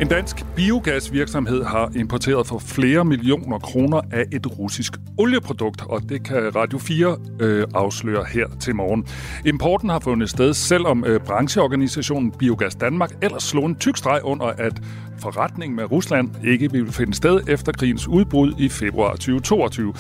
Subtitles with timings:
[0.01, 6.25] En dansk biogasvirksomhed har importeret for flere millioner kroner af et russisk olieprodukt, og det
[6.25, 9.07] kan Radio 4 øh, afsløre her til morgen.
[9.47, 14.47] Importen har fundet sted, selvom øh, brancheorganisationen Biogas Danmark ellers slog en tyk streg under,
[14.47, 14.83] at
[15.19, 19.95] forretningen med Rusland ikke vil finde sted efter krigens udbrud i februar 2022.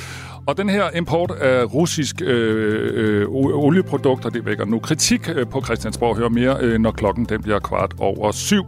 [0.46, 5.62] Og den her import af russisk øh, øh, olieprodukter, det vækker nu kritik øh, på
[5.64, 6.16] Christiansborg.
[6.16, 8.64] Hør mere, øh, når klokken den bliver kvart over syv.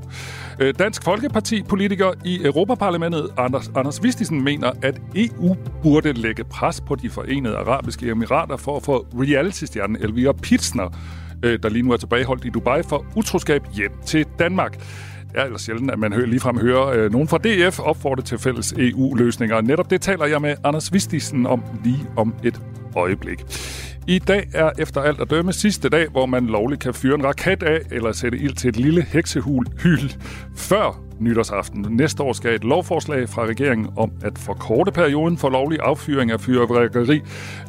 [0.61, 6.95] Øh, Dansk Folkeparti-politiker i Europaparlamentet, Anders, Anders Vistisen, mener, at EU burde lægge pres på
[6.95, 10.97] de forenede arabiske emirater for at få reality-stjernen Elvira Pitsner,
[11.43, 14.79] øh, der lige nu er tilbageholdt i Dubai, for utroskab hjem til Danmark.
[15.33, 18.39] Det er ellers sjældent, at man hører, ligefrem hører øh, nogen fra DF opfordre til
[18.39, 19.61] fælles EU-løsninger.
[19.61, 22.61] Netop det taler jeg med Anders Vistisen om lige om et
[22.97, 23.45] øjeblik.
[24.06, 27.24] I dag er efter alt at dømme sidste dag, hvor man lovligt kan fyre en
[27.24, 30.12] raket af eller sætte ild til et lille heksehul hyl.
[30.56, 31.87] Før nytårsaften.
[31.90, 36.40] Næste år skal et lovforslag fra regeringen om at forkorte perioden for lovlig affyring af
[36.40, 37.23] fyrværkeri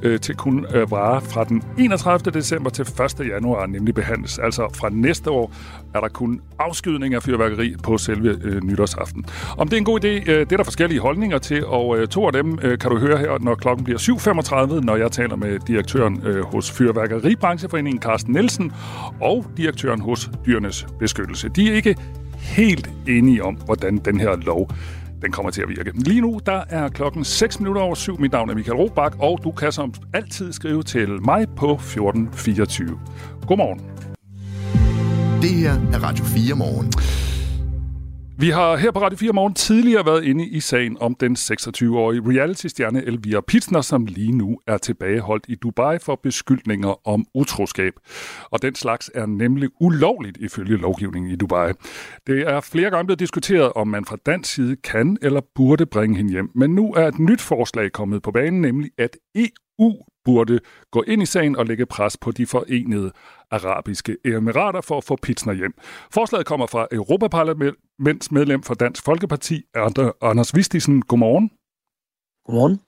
[0.03, 2.31] øh, til kun øh, vare fra den 31.
[2.31, 2.81] december til
[3.21, 3.27] 1.
[3.27, 4.39] januar, nemlig behandles.
[4.39, 5.53] Altså fra næste år
[5.93, 9.25] er der kun afskydning af fyrværkeri på selve øh, nytårsaften.
[9.57, 12.07] Om det er en god idé, øh, det er der forskellige holdninger til, og øh,
[12.07, 15.35] to af dem øh, kan du høre her, når klokken bliver 7.35, når jeg taler
[15.35, 18.71] med direktøren øh, hos Fyrværkeribrancheforeningen, Carsten Nielsen,
[19.21, 21.49] og direktøren hos Dyrenes Beskyttelse.
[21.49, 21.95] De er ikke
[22.41, 24.69] helt enige om, hvordan den her lov
[25.21, 25.91] den kommer til at virke.
[25.95, 28.19] Lige nu, der er klokken 6 minutter over 7.
[28.19, 32.99] Mit navn er Michael Robach, og du kan som altid skrive til mig på 1424.
[33.47, 33.81] Godmorgen.
[35.41, 37.20] Det her er Radio 4 morgen.
[38.41, 42.21] Vi har her på Radio 4 Morgen tidligere været inde i sagen om den 26-årige
[42.25, 47.93] reality-stjerne Elvira Pitsner, som lige nu er tilbageholdt i Dubai for beskyldninger om utroskab.
[48.51, 51.71] Og den slags er nemlig ulovligt ifølge lovgivningen i Dubai.
[52.27, 56.17] Det er flere gange blevet diskuteret, om man fra dansk side kan eller burde bringe
[56.17, 56.51] hende hjem.
[56.55, 59.93] Men nu er et nyt forslag kommet på banen, nemlig at EU
[60.25, 60.59] burde
[60.91, 63.11] gå ind i sagen og lægge pres på de forenede
[63.51, 65.73] arabiske emirater for at få Pitsner hjem.
[66.13, 66.87] Forslaget kommer fra
[68.01, 69.61] Europaparlamentsmedlem for Dansk Folkeparti,
[70.21, 71.01] Anders Vistisen.
[71.01, 71.51] Godmorgen.
[72.45, 72.79] Godmorgen.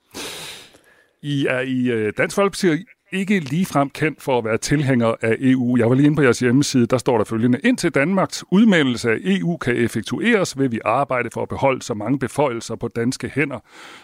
[1.21, 5.77] I er i øh, Dansk Folkeparti ikke ligefrem kendt for at være tilhænger af EU.
[5.77, 7.59] Jeg var lige inde på jeres hjemmeside, der står der følgende.
[7.63, 12.19] Indtil Danmarks udmeldelse af EU kan effektueres, vil vi arbejde for at beholde så mange
[12.19, 13.59] beføjelser på danske hænder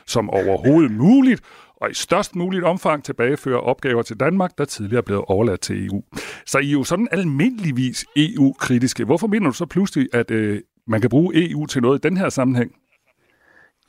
[0.08, 1.42] som overhovedet muligt,
[1.82, 5.86] og i størst muligt omfang tilbageføre opgaver til Danmark, der tidligere er blevet overladt til
[5.86, 6.04] EU.
[6.46, 9.06] Så I er jo sådan almindeligvis EU-kritiske.
[9.06, 12.18] Hvorfor mener du så pludselig, at øh, man kan bruge EU til noget i den
[12.18, 12.72] her sammenhæng?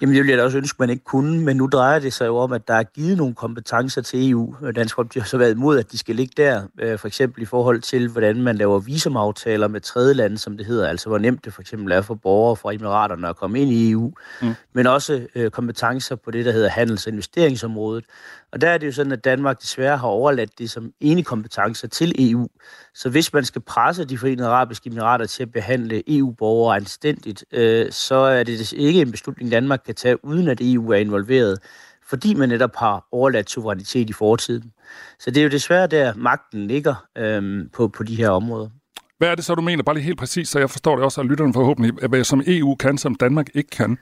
[0.01, 2.27] Jamen, det ville jeg da også ønske, man ikke kunne, men nu drejer det sig
[2.27, 4.55] jo om, at der er givet nogle kompetencer til EU.
[4.77, 7.45] Dansk Folkeparti har så været imod, at de skal ligge der, øh, for eksempel i
[7.45, 11.45] forhold til, hvordan man laver visumaftaler med tredje lande, som det hedder, altså hvor nemt
[11.45, 14.13] det for eksempel er for borgere fra Emiraterne at komme ind i EU,
[14.43, 14.55] mm.
[14.73, 18.05] men også øh, kompetencer på det, der hedder handels- og investeringsområdet.
[18.53, 21.89] Og der er det jo sådan, at Danmark desværre har overladt det som ene kompetencer
[21.89, 22.49] til EU.
[22.95, 27.93] Så hvis man skal presse de forenede arabiske emirater til at behandle EU-borgere anstændigt, øh,
[27.93, 31.59] så er det ikke en beslutning, Danmark kan tage, uden at EU er involveret,
[32.09, 34.73] fordi man netop har overladt suverænitet i fortiden.
[35.19, 38.69] Så det er jo desværre der, magten ligger øh, på, på de her områder.
[39.19, 41.21] Hvad er det så, du mener, bare lige helt præcis, så jeg forstår det også,
[41.21, 43.99] at lytterne forhåbentlig, hvad som EU kan, som Danmark ikke kan?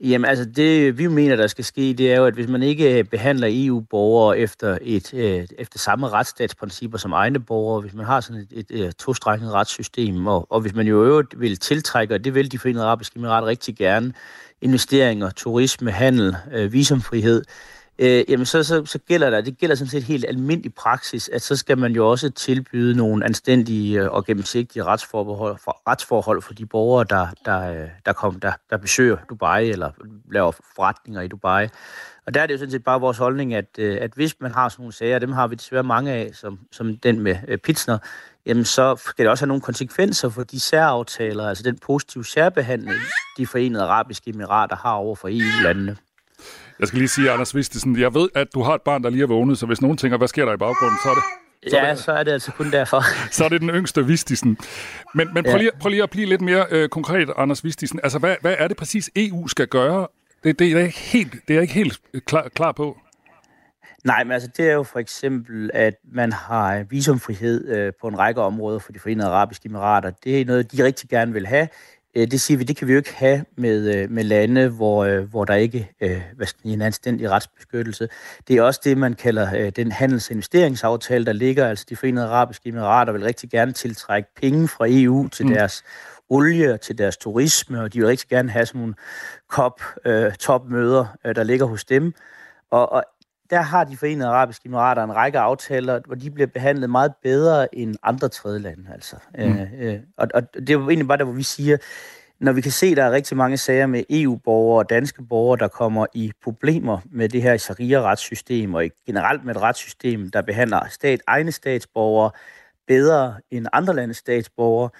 [0.00, 2.98] Jamen altså, det vi mener, der skal ske, det er jo, at hvis man ikke
[2.98, 8.20] øh, behandler EU-borgere efter, et, øh, efter samme retsstatsprincipper som egne borgere, hvis man har
[8.20, 12.14] sådan et, et, øh, et tostrækket retssystem, og, og hvis man jo øvrigt vil tiltrække,
[12.14, 14.12] og det vil de forenede arabiske emirater rigtig gerne,
[14.60, 19.76] investeringer, turisme, handel, øh, visumfrihed, øh, øh, jamen så, så, så gælder der, det gælder
[19.76, 24.10] sådan set helt almindelig praksis, at så skal man jo også tilbyde nogle anstændige øh,
[24.10, 28.76] og gennemsigtige retsforhold for, retsforhold for de borgere, der, der, øh, der, kom, der, der
[28.76, 29.90] besøger Dubai eller
[30.32, 31.68] laver forretninger i Dubai.
[32.26, 34.52] Og der er det jo sådan set bare vores holdning, at, øh, at hvis man
[34.52, 37.98] har sådan nogle sager, dem har vi desværre mange af, som, som den med Pitsner,
[38.46, 42.96] jamen så skal det også have nogle konsekvenser for de særaftaler, altså den positive særbehandling,
[43.36, 45.96] de forenede arabiske emirater har over for EU-landene.
[46.80, 49.22] Jeg skal lige sige, Anders Vistesen, jeg ved, at du har et barn, der lige
[49.22, 51.22] er vågnet, så hvis nogen tænker, hvad sker der i baggrunden, så er det...
[51.70, 53.02] Så ja, det, så er det altså kun derfor.
[53.36, 54.58] så er det den yngste Vistisen.
[55.14, 55.58] Men, men prøv, ja.
[55.58, 58.00] lige, prøv lige at blive lidt mere øh, konkret, Anders Vistisen.
[58.02, 60.06] Altså, hvad, hvad er det præcis, EU skal gøre?
[60.44, 62.96] Det, det, er, ikke helt, det er jeg ikke helt klar, klar på.
[64.04, 68.18] Nej, men altså det er jo for eksempel, at man har visumfrihed øh, på en
[68.18, 70.10] række områder for de forenede arabiske emirater.
[70.24, 71.68] Det er noget, de rigtig gerne vil have.
[72.18, 75.04] Øh, det siger vi, det kan vi jo ikke have med, øh, med lande, hvor,
[75.04, 75.90] øh, hvor der ikke
[76.36, 78.08] hvad skal en anstændig retsbeskyttelse.
[78.48, 81.68] Det er også det, man kalder den handels- og investeringsaftale, der ligger.
[81.68, 85.52] Altså de forenede arabiske emirater vil rigtig gerne tiltrække penge fra EU til mm.
[85.52, 85.84] deres
[86.30, 88.94] olie til deres turisme, og de vil rigtig gerne have sådan nogle
[89.48, 92.14] COP, øh, topmøder, øh, der ligger hos dem.
[92.70, 93.04] Og, og
[93.50, 97.74] der har de forenede arabiske emirater en række aftaler, hvor de bliver behandlet meget bedre
[97.74, 98.84] end andre tredje lande.
[98.92, 99.16] Altså.
[99.38, 99.44] Mm.
[99.44, 101.76] Øh, øh, og, og det er jo egentlig bare der, hvor vi siger,
[102.40, 105.58] når vi kan se, at der er rigtig mange sager med EU-borgere og danske borgere,
[105.58, 110.88] der kommer i problemer med det her sharia-retssystem, og generelt med et retssystem, der behandler
[110.90, 112.30] stat, egne statsborgere
[112.86, 114.90] bedre end andre landes statsborgere,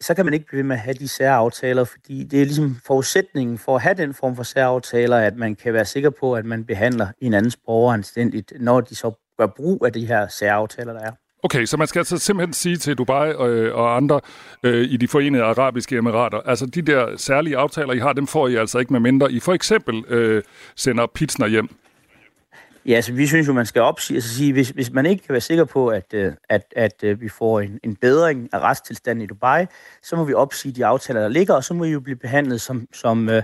[0.00, 2.76] så kan man ikke blive ved med at have de særaftaler, fordi det er ligesom
[2.86, 6.44] forudsætningen for at have den form for særaftaler, at man kan være sikker på, at
[6.44, 10.92] man behandler en andens borger anstændigt, når de så gør brug af de her særaftaler,
[10.92, 11.12] der er.
[11.42, 14.20] Okay, så man skal altså simpelthen sige til Dubai og, øh, og andre
[14.62, 18.48] øh, i de forenede arabiske emirater, altså de der særlige aftaler, I har, dem får
[18.48, 19.32] I altså ikke med mindre.
[19.32, 20.42] I for eksempel øh,
[20.76, 21.68] sender Pitsner hjem.
[22.86, 25.32] Ja, altså vi synes jo, man skal opsige, altså sige, hvis, hvis man ikke kan
[25.32, 29.22] være sikker på, at, øh, at, at, at vi får en, en bedring af retstilstanden
[29.22, 29.66] i Dubai,
[30.02, 32.60] så må vi opsige de aftaler, der ligger, og så må vi jo blive behandlet
[32.60, 33.42] som, som øh,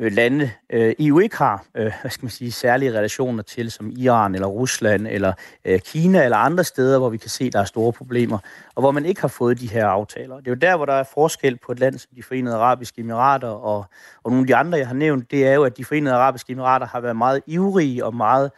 [0.00, 3.92] Øh, lande, øh, EU ikke har øh, hvad skal man sige, særlige relationer til, som
[3.96, 5.32] Iran eller Rusland eller
[5.64, 8.38] øh, Kina eller andre steder, hvor vi kan se, at der er store problemer,
[8.74, 10.36] og hvor man ikke har fået de her aftaler.
[10.36, 13.00] Det er jo der, hvor der er forskel på et land som de forenede arabiske
[13.00, 13.84] emirater og,
[14.22, 16.52] og nogle af de andre, jeg har nævnt, det er jo, at de forenede arabiske
[16.52, 18.50] emirater har været meget ivrige og meget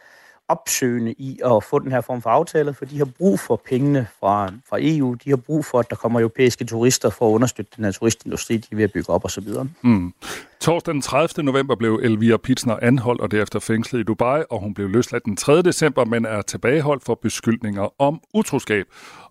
[0.51, 4.07] opsøgende i at få den her form for aftaler, for de har brug for pengene
[4.19, 5.13] fra, fra EU.
[5.13, 8.57] De har brug for, at der kommer europæiske turister for at understøtte den her turistindustri,
[8.57, 9.47] de er ved at bygge op osv.
[9.81, 10.13] Mm.
[10.59, 11.43] Torsdag den 30.
[11.43, 15.37] november blev Elvira Pitsner anholdt og derefter fængslet i Dubai, og hun blev løsladt den
[15.37, 15.61] 3.
[15.61, 18.85] december, men er tilbageholdt for beskyldninger om utroskab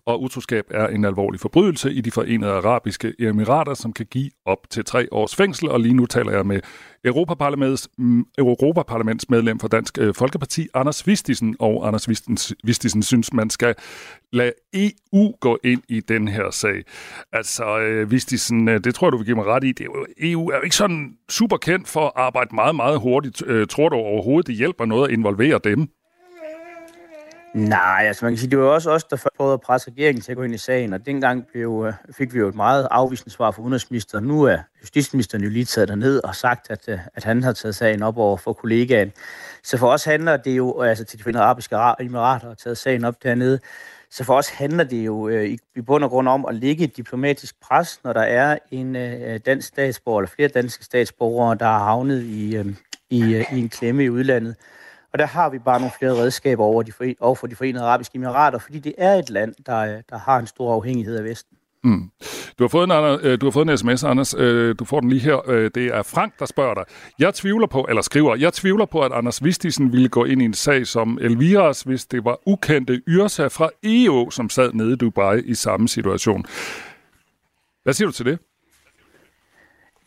[0.05, 4.69] og utroskab er en alvorlig forbrydelse i de forenede arabiske emirater, som kan give op
[4.69, 5.69] til tre års fængsel.
[5.69, 6.59] Og lige nu taler jeg med
[7.05, 11.55] Europaparlaments, Europaparlamentsmedlem Europaparlaments medlem for Dansk øh, Folkeparti, Anders Vistisen.
[11.59, 12.09] Og Anders
[12.63, 13.75] Vistisen synes, man skal
[14.33, 16.83] lade EU gå ind i den her sag.
[17.31, 19.71] Altså, øh, Vistisen, øh, det tror jeg, du vil give mig ret i.
[19.71, 22.99] Det er jo, EU er jo ikke sådan super kendt for at arbejde meget, meget
[22.99, 23.43] hurtigt.
[23.69, 25.89] Tror du overhovedet, det hjælper noget at involvere dem?
[27.53, 30.21] Nej, altså man kan sige, det var også os, der først prøvede at presse regeringen
[30.21, 32.87] til at gå ind i sagen, og dengang blev, øh, fik vi jo et meget
[32.91, 34.25] afvisende svar fra udenrigsministeren.
[34.25, 37.75] Nu er justitsministeren jo lige taget derned og sagt, at, øh, at han har taget
[37.75, 39.11] sagen op over for kollegaen.
[39.63, 42.77] Så for os handler det jo, øh, altså til de forenede arabiske emirater har taget
[42.77, 43.59] sagen op dernede,
[44.11, 46.83] så for os handler det jo øh, i, i bund og grund om at lægge
[46.83, 51.65] et diplomatisk pres, når der er en øh, dansk statsborger, eller flere danske statsborgere, der
[51.65, 52.65] har havnet i, øh,
[53.09, 54.55] i, øh, i en klemme i udlandet.
[55.13, 57.83] Og der har vi bare nogle flere redskaber over, de for, over for de forenede
[57.83, 61.57] arabiske emirater, fordi det er et land, der, der har en stor afhængighed af Vesten.
[61.83, 62.11] Mm.
[62.59, 62.91] Du, har fået en,
[63.27, 64.35] øh, du har fået en sms, Anders.
[64.37, 65.49] Øh, du får den lige her.
[65.49, 66.83] Øh, det er Frank, der spørger dig.
[67.19, 70.45] Jeg tvivler på, eller skriver, jeg tvivler på, at Anders Vistisen ville gå ind i
[70.45, 74.95] en sag som Elviras, hvis det var ukendte Yrsa fra EU, som sad nede i
[74.95, 76.45] Dubai i samme situation.
[77.83, 78.39] Hvad siger du til det?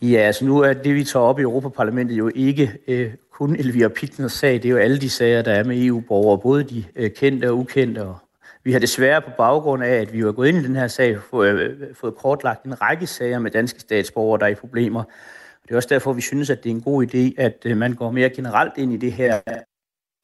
[0.03, 3.89] Ja, altså nu er det, vi tager op i Europaparlamentet, jo ikke øh, kun Elvira
[3.89, 4.53] Pittners sag.
[4.53, 7.59] Det er jo alle de sager, der er med EU-borgere, både de øh, kendte og
[7.59, 8.03] ukendte.
[8.03, 8.19] Og
[8.65, 11.19] vi har desværre på baggrund af, at vi har gået ind i den her sag,
[11.31, 15.03] fået, øh, fået kortlagt en række sager med danske statsborgere, der er i problemer.
[15.03, 17.76] Og det er også derfor, vi synes, at det er en god idé, at øh,
[17.76, 19.41] man går mere generelt ind i det her,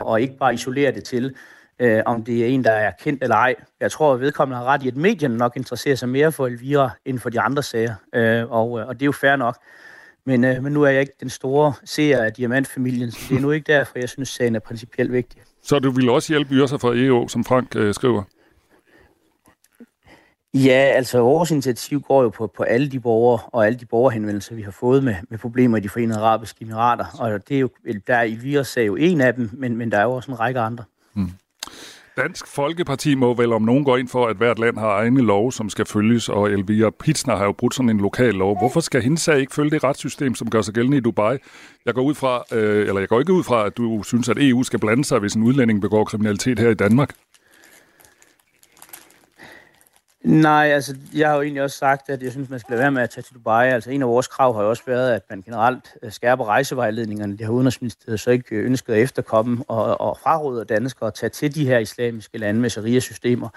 [0.00, 1.34] og ikke bare isolerer det til,
[1.78, 3.54] øh, om det er en, der er kendt eller ej.
[3.80, 6.90] Jeg tror, at vedkommende har ret i, at medierne nok interesserer sig mere for Elvira
[7.04, 9.56] end for de andre sager, øh, og, øh, og det er jo fair nok.
[10.24, 13.40] Men, øh, men nu er jeg ikke den store seer af diamantfamilien, så det er
[13.40, 15.42] nu ikke derfor, jeg synes, sagen er principielt vigtig.
[15.62, 18.22] Så du vil også hjælpe Yrsa fra EO, som Frank øh, skriver?
[20.54, 24.54] Ja, altså vores initiativ går jo på, på alle de borgere og alle de borgerhenvendelser,
[24.54, 27.04] vi har fået med, med problemer i de forenede arabiske emirater.
[27.18, 27.68] Og det er jo,
[28.06, 30.40] der er Elvira er jo en af dem, men, men der er jo også en
[30.40, 30.84] række andre.
[31.12, 31.30] Hmm.
[32.22, 35.52] Dansk Folkeparti må vel om nogen gå ind for, at hvert land har egne lov,
[35.52, 38.58] som skal følges, og Elvira Pitsner har jo brudt sådan en lokal lov.
[38.58, 41.38] Hvorfor skal hendes sag ikke følge det retssystem, som gør sig gældende i Dubai?
[41.86, 44.36] Jeg går, ud fra, øh, eller jeg går ikke ud fra, at du synes, at
[44.40, 47.10] EU skal blande sig, hvis en udlænding begår kriminalitet her i Danmark.
[50.24, 52.90] Nej, altså jeg har jo egentlig også sagt, at jeg synes, man skal lade være
[52.90, 53.68] med at tage til Dubai.
[53.68, 57.36] Altså en af vores krav har jo også været, at man generelt øh, skærper rejsevejledningerne.
[57.36, 61.30] Det har Udenrigsministeriet så ikke øh, ønsket at efterkomme og, og fraråder danskere at tage
[61.30, 63.48] til de her islamiske lande med sharia-systemer.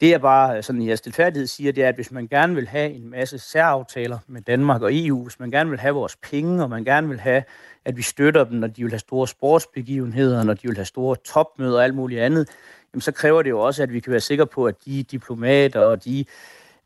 [0.00, 2.68] Det er bare øh, sådan, i stilfærdighed siger, det er, at hvis man gerne vil
[2.68, 6.62] have en masse særaftaler med Danmark og EU, hvis man gerne vil have vores penge,
[6.62, 7.42] og man gerne vil have,
[7.84, 11.16] at vi støtter dem, når de vil have store sportsbegivenheder, når de vil have store
[11.24, 12.48] topmøder og alt muligt andet,
[12.94, 15.80] jamen, så kræver det jo også, at vi kan være sikre på, at de diplomater
[15.80, 16.24] og de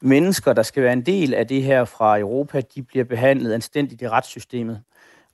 [0.00, 4.02] mennesker, der skal være en del af det her fra Europa, de bliver behandlet anstændigt
[4.02, 4.82] i retssystemet.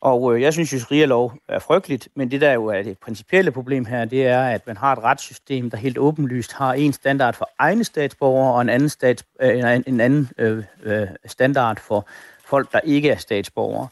[0.01, 3.51] Og øh, jeg synes jo, sharia-lov er frygteligt, men det der jo er det principielle
[3.51, 7.35] problem her, det er, at man har et retssystem, der helt åbenlyst har en standard
[7.35, 12.07] for egne statsborgere og en anden, stats, øh, en anden øh, øh, standard for
[12.45, 13.89] folk, der ikke er statsborgere.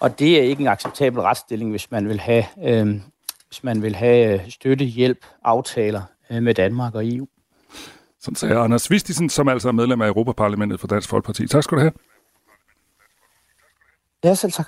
[0.00, 3.00] Og det er ikke en acceptabel retsstilling, hvis man vil have, øh,
[3.46, 6.02] hvis man vil have øh, støtte, hjælp, aftaler
[6.40, 7.26] med Danmark og EU.
[8.20, 11.46] Sådan sagde Anders Vistisen, som altså er medlem af Europaparlamentet for Dansk Folkeparti.
[11.46, 11.92] Tak skal du have.
[14.24, 14.66] Ja, selv tak.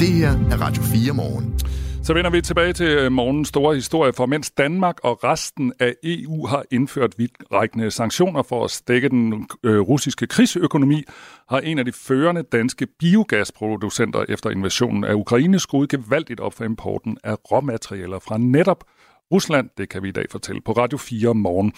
[0.00, 1.58] Det her er Radio 4 morgen.
[2.06, 5.94] Så vender vi tilbage til øh, morgens store historie, for mens Danmark og resten af
[6.02, 11.02] EU har indført vidtrækkende sanktioner for at stække den øh, russiske krigsøkonomi,
[11.48, 16.64] har en af de førende danske biogasproducenter efter invasionen af Ukraine skruet gevaldigt op for
[16.64, 18.84] importen af råmaterialer fra netop
[19.32, 19.70] Rusland.
[19.78, 21.72] Det kan vi i dag fortælle på Radio 4 morgen.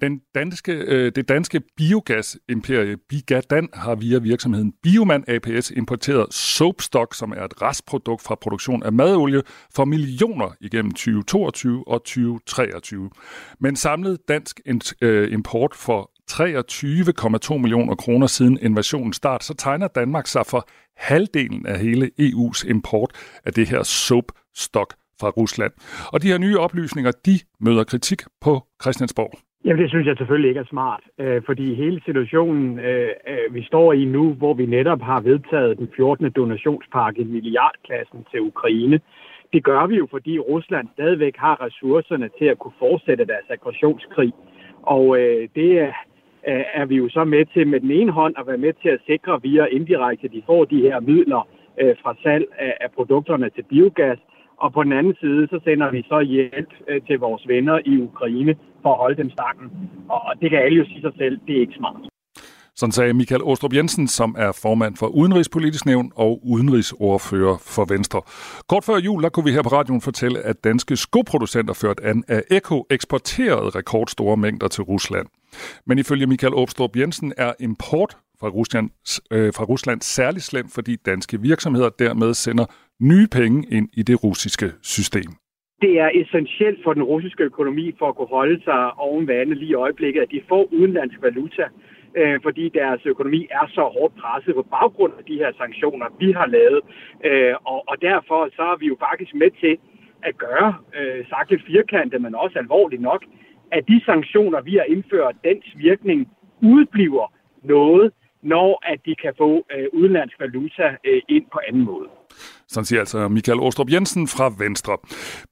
[0.00, 7.32] Den danske, øh, det danske biogasimperie Bigadan har via virksomheden Bioman APS importeret soapstock, som
[7.32, 9.42] er et restprodukt fra produktion af madolie,
[9.74, 13.10] for millioner igennem 2022 og 2023.
[13.60, 14.60] Men samlet dansk
[15.02, 21.66] øh, import for 23,2 millioner kroner siden invasionens start, så tegner Danmark sig for halvdelen
[21.66, 23.12] af hele EU's import
[23.44, 25.72] af det her soapstock fra Rusland.
[26.12, 29.32] Og de her nye oplysninger, de møder kritik på Christiansborg.
[29.64, 33.62] Jamen, det synes jeg selvfølgelig ikke er smart, øh, fordi hele situationen, øh, øh vi
[33.64, 36.30] står i nu, hvor vi netop har vedtaget den 14.
[36.30, 39.00] donationspakke i milliardklassen til Ukraine,
[39.52, 44.32] det gør vi jo, fordi Rusland stadigvæk har ressourcerne til at kunne fortsætte deres aggressionskrig.
[44.82, 45.92] Og øh, det er,
[46.48, 48.88] øh, er vi jo så med til med den ene hånd at være med til
[48.88, 51.48] at sikre via indirekte, at de får de her midler
[51.80, 54.18] øh, fra salg af, af produkterne til biogas,
[54.62, 57.94] og på den anden side, så sender vi så hjælp øh, til vores venner i
[58.08, 59.68] Ukraine for at holde dem stangen.
[60.08, 62.00] Og det kan alle jo sige sig selv, det er ikke smart.
[62.80, 68.20] Sådan sagde Michael Åstrup Jensen, som er formand for Udenrigspolitisk Nævn og udenrigsordfører for Venstre.
[68.68, 72.24] Kort før jul, der kunne vi her på radioen fortælle, at danske skoproducenter ført an
[72.28, 75.26] af Eko eksporterede rekordstore mængder til Rusland.
[75.86, 78.90] Men ifølge Michael Åstrup Jensen er import fra Rusland,
[79.34, 82.66] øh, fra Rusland særlig slemt, fordi danske virksomheder dermed sender
[83.00, 85.30] nye penge ind i det russiske system.
[85.82, 89.70] Det er essentielt for den russiske økonomi for at kunne holde sig oven vandet lige
[89.70, 91.64] i øjeblikket, at de får udenlandsk valuta,
[92.16, 96.32] øh, fordi deres økonomi er så hårdt presset på baggrund af de her sanktioner, vi
[96.32, 96.80] har lavet.
[97.24, 99.78] Øh, og, og derfor så er vi jo faktisk med til
[100.22, 103.24] at gøre, øh, sagt lidt firkantet, men også alvorligt nok,
[103.72, 106.28] at de sanktioner, vi har indført, dens virkning
[106.62, 107.26] udbliver
[107.64, 108.12] noget,
[108.52, 112.08] når at de kan få øh, udenlandsk valuta øh, ind på anden måde.
[112.68, 114.96] Sådan siger altså Michael Åstrup Jensen fra Venstre.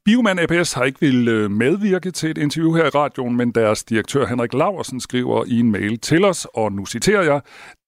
[0.04, 3.84] Bioman APS har ikke vil øh, medvirke til et interview her i radioen, men deres
[3.84, 7.40] direktør Henrik Laversen skriver i en mail til os, og nu citerer jeg,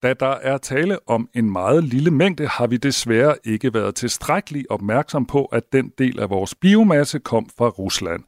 [0.02, 4.66] da der er tale om en meget lille mængde, har vi desværre ikke været tilstrækkeligt
[4.70, 8.22] opmærksom på, at den del af vores biomasse kom fra Rusland.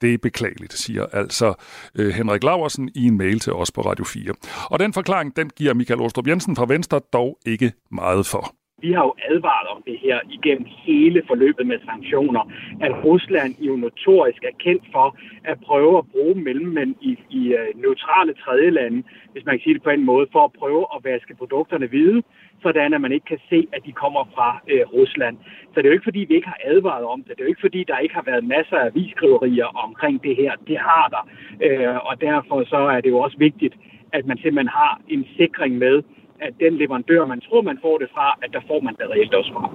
[0.00, 1.54] Det er beklageligt, siger altså
[1.94, 4.34] øh, Henrik Laversen i en mail til os på Radio 4.
[4.70, 8.54] Og den forklaring, den giver Michael Ostrup Jensen fra Venstre dog ikke meget for.
[8.80, 12.42] Vi har jo advaret om det her igennem hele forløbet med sanktioner,
[12.80, 17.68] at Rusland jo notorisk er kendt for at prøve at bruge mellemmænd i, i øh,
[17.84, 21.34] neutrale tredjelande, hvis man kan sige det på en måde, for at prøve at vaske
[21.34, 22.22] produkterne hvide,
[22.62, 25.36] sådan at man ikke kan se, at de kommer fra øh, Rusland.
[25.70, 27.28] Så det er jo ikke, fordi vi ikke har advaret om det.
[27.28, 30.52] Det er jo ikke, fordi der ikke har været masser af viskriverier omkring det her.
[30.66, 31.22] Det har der.
[31.66, 33.74] Øh, og derfor så er det jo også vigtigt,
[34.12, 36.02] at man simpelthen har en sikring med,
[36.46, 39.34] at den leverandør, man tror, man får det fra, at der får man det reelt
[39.34, 39.70] også fra.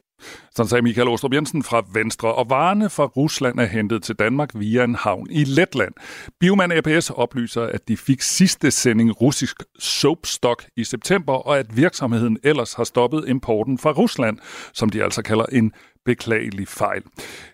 [0.52, 4.50] Sådan sagde Michael Åstrup Jensen fra Venstre, og varerne fra Rusland er hentet til Danmark
[4.54, 5.94] via en havn i Letland.
[6.40, 12.38] Bioman APS oplyser, at de fik sidste sending russisk soapstock i september, og at virksomheden
[12.44, 14.38] ellers har stoppet importen fra Rusland,
[14.74, 15.74] som de altså kalder en
[16.06, 17.04] beklagelig fejl.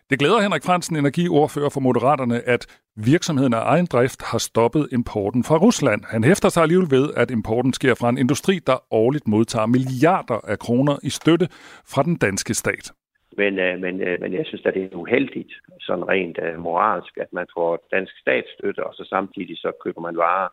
[0.10, 2.64] Det glæder Henrik Fransen, energiordfører for Moderaterne, at
[2.96, 6.02] virksomheden af egen drift har stoppet importen fra Rusland.
[6.10, 10.40] Han hæfter sig alligevel ved, at importen sker fra en industri, der årligt modtager milliarder
[10.48, 11.48] af kroner i støtte
[11.94, 12.92] fra den danske stat.
[13.38, 17.18] Men, øh, men, øh, men jeg synes, at det er uheldigt, sådan rent øh, moralsk,
[17.18, 20.50] at man får dansk statsstøtte, og så samtidig så køber man varer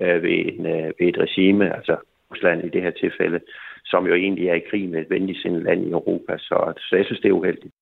[0.00, 0.64] ved, en,
[0.98, 1.96] ved et regime, altså
[2.30, 3.40] Rusland i det her tilfælde,
[3.90, 6.32] som jo egentlig er i krig med et venligsindet land i Europa.
[6.38, 7.74] Så, så jeg synes, det er uheldigt.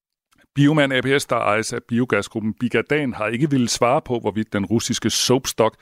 [0.54, 5.10] Bioman APS, der ejes af biogasgruppen Bigadan, har ikke ville svare på, hvorvidt den russiske
[5.10, 5.74] soapstock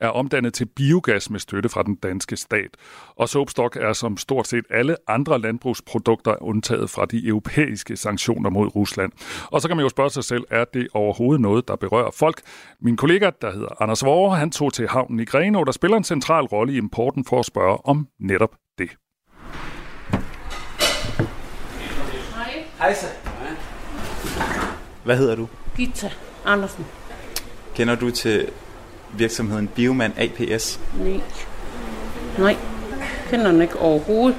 [0.00, 2.76] er omdannet til biogas med støtte fra den danske stat.
[3.16, 8.76] Og soapstock er som stort set alle andre landbrugsprodukter undtaget fra de europæiske sanktioner mod
[8.76, 9.12] Rusland.
[9.52, 12.40] Og så kan man jo spørge sig selv, er det overhovedet noget, der berører folk?
[12.80, 16.04] Min kollega, der hedder Anders Vore, han tog til havnen i Grenå, der spiller en
[16.04, 18.90] central rolle i importen for at spørge om netop det.
[22.82, 23.06] Hej så.
[25.04, 25.48] Hvad hedder du?
[25.76, 26.10] Gita
[26.44, 26.86] Andersen.
[27.74, 28.48] Kender du til
[29.12, 30.80] virksomheden Bioman APS?
[30.98, 31.20] Nej.
[32.38, 32.56] Nej.
[33.30, 34.38] Kender den ikke overhovedet.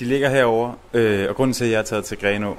[0.00, 2.54] De ligger herover, øh, og grunden til, at jeg er taget til Greno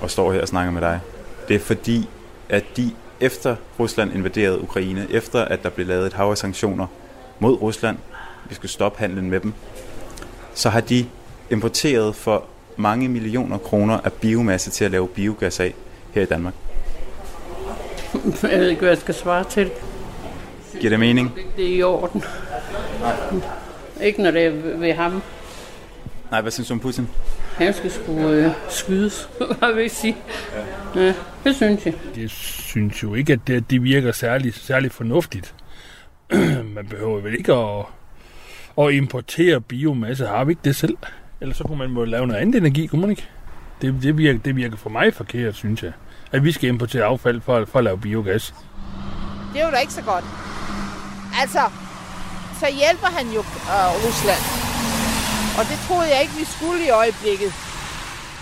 [0.00, 1.00] og står her og snakker med dig,
[1.48, 2.08] det er fordi,
[2.48, 2.90] at de
[3.20, 6.86] efter Rusland invaderede Ukraine, efter at der blev lavet et hav af sanktioner
[7.38, 7.98] mod Rusland,
[8.48, 9.52] vi skulle stoppe handlen med dem,
[10.54, 11.06] så har de
[11.50, 12.44] importeret for
[12.76, 15.74] mange millioner kroner af biomasse til at lave biogas af
[16.12, 16.54] her i Danmark.
[18.42, 19.70] Jeg ved ikke, hvad jeg skal svare til.
[20.80, 21.38] Giver det mening?
[21.56, 22.24] Det er i orden.
[24.00, 25.22] Ikke når det er ved ham.
[26.30, 27.08] Nej, hvad synes du om Putin?
[27.56, 29.28] Han skal sgu øh, skydes,
[29.58, 30.16] hvad vil jeg sige.
[30.94, 31.14] Ja,
[31.44, 31.94] det synes jeg.
[32.16, 35.54] Jeg synes jo ikke, at det, det virker særlig, særlig fornuftigt.
[36.76, 37.84] man behøver vel ikke at,
[38.78, 40.26] at importere biomasse.
[40.26, 40.96] Har vi ikke det selv?
[41.40, 43.28] Eller så kunne man må lave noget andet energi, kunne man ikke?
[43.82, 45.92] Det, det, virker, det virker for mig forkert, synes jeg.
[46.32, 48.54] At vi skal importere affald for, for at lave biogas.
[49.52, 50.24] Det er jo da ikke så godt.
[51.40, 51.60] Altså,
[52.60, 54.42] så hjælper han jo øh, Rusland.
[55.58, 57.52] Og det troede jeg ikke, vi skulle i øjeblikket.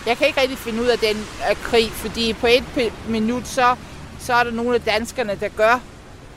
[0.07, 1.17] Jeg kan ikke rigtig finde ud af den
[1.51, 3.77] øh, krig, fordi på et minut, så,
[4.19, 5.75] så er der nogle af danskerne, der gør,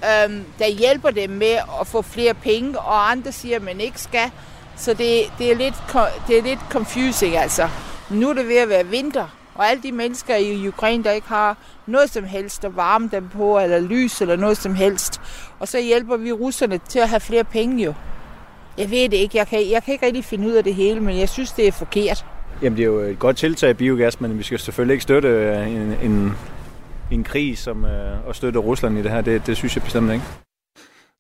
[0.04, 4.02] øh, der hjælper dem med at få flere penge, og andre siger, at man ikke
[4.02, 4.32] skal.
[4.78, 5.76] Så det, det, er lidt,
[6.28, 7.70] det er lidt confusing, altså.
[8.10, 11.28] Nu er det ved at være vinter, og alle de mennesker i Ukraine, der ikke
[11.28, 15.22] har noget som helst at varme dem på, eller lys, eller noget som helst.
[15.60, 17.94] Og så hjælper vi russerne til at have flere penge jo.
[18.78, 19.38] Jeg ved det ikke.
[19.38, 21.68] Jeg kan, jeg kan ikke rigtig finde ud af det hele, men jeg synes, det
[21.68, 22.26] er forkert.
[22.62, 25.68] Jamen, det er jo et godt tiltag biogas, men vi skal selvfølgelig ikke støtte øh,
[25.68, 26.34] en, en,
[27.12, 29.22] en krig som, øh, og støtte Rusland i det her.
[29.22, 30.24] Det, det synes jeg bestemt ikke.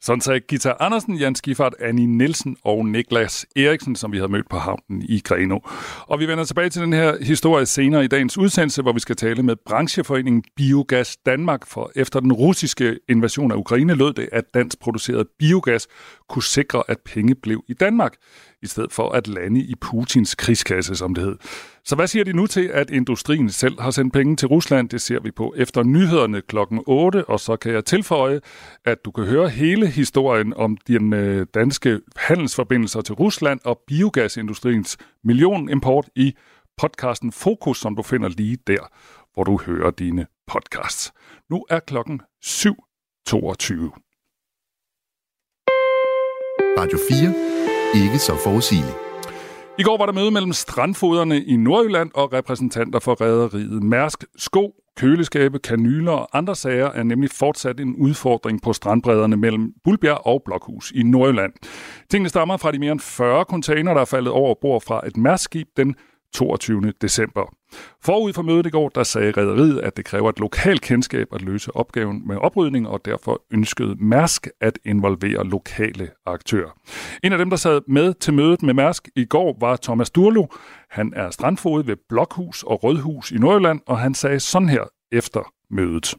[0.01, 4.49] Sådan sagde Gita Andersen, Jan Skifart, Annie Nielsen og Niklas Eriksen, som vi havde mødt
[4.49, 5.59] på havnen i Greno.
[6.07, 9.15] Og vi vender tilbage til den her historie senere i dagens udsendelse, hvor vi skal
[9.15, 14.43] tale med brancheforeningen Biogas Danmark, for efter den russiske invasion af Ukraine lød det, at
[14.53, 15.87] dansk produceret biogas
[16.29, 18.13] kunne sikre, at penge blev i Danmark
[18.61, 21.35] i stedet for at lande i Putins krigskasse, som det hed.
[21.85, 24.89] Så hvad siger de nu til, at industrien selv har sendt penge til Rusland?
[24.89, 28.41] Det ser vi på efter nyhederne klokken 8, og så kan jeg tilføje,
[28.85, 34.97] at du kan høre hele historien om den øh, danske handelsforbindelser til Rusland og biogasindustriens
[35.23, 36.35] millionimport i
[36.77, 38.91] podcasten Fokus, som du finder lige der,
[39.33, 41.13] hvor du hører dine podcasts.
[41.49, 43.33] Nu er klokken 7.22.
[46.79, 48.93] Radio 4 ikke så forudsigelig.
[49.79, 54.23] I går var der møde mellem strandfoderne i Nordjylland og repræsentanter for rædderiet Mærsk.
[54.37, 60.27] Sko, køleskabe, kanyler og andre sager er nemlig fortsat en udfordring på strandbredderne mellem Bulbjerg
[60.27, 61.53] og Blokhus i Nordjylland.
[62.09, 65.17] Tingene stammer fra de mere end 40 container, der er faldet over bord fra et
[65.17, 65.95] Mærskskib den
[66.37, 66.93] 22.
[67.01, 67.45] december.
[68.05, 71.41] Forud for mødet i går, der sagde rederiet, at det kræver et lokalt kendskab at
[71.41, 76.71] løse opgaven med oprydning, og derfor ønskede Mærsk at involvere lokale aktører.
[77.23, 80.45] En af dem, der sad med til mødet med Mærsk i går, var Thomas Durlo.
[80.89, 85.53] Han er strandfod ved Blokhus og Rødhus i Nordjylland, og han sagde sådan her efter
[85.69, 86.15] mødet.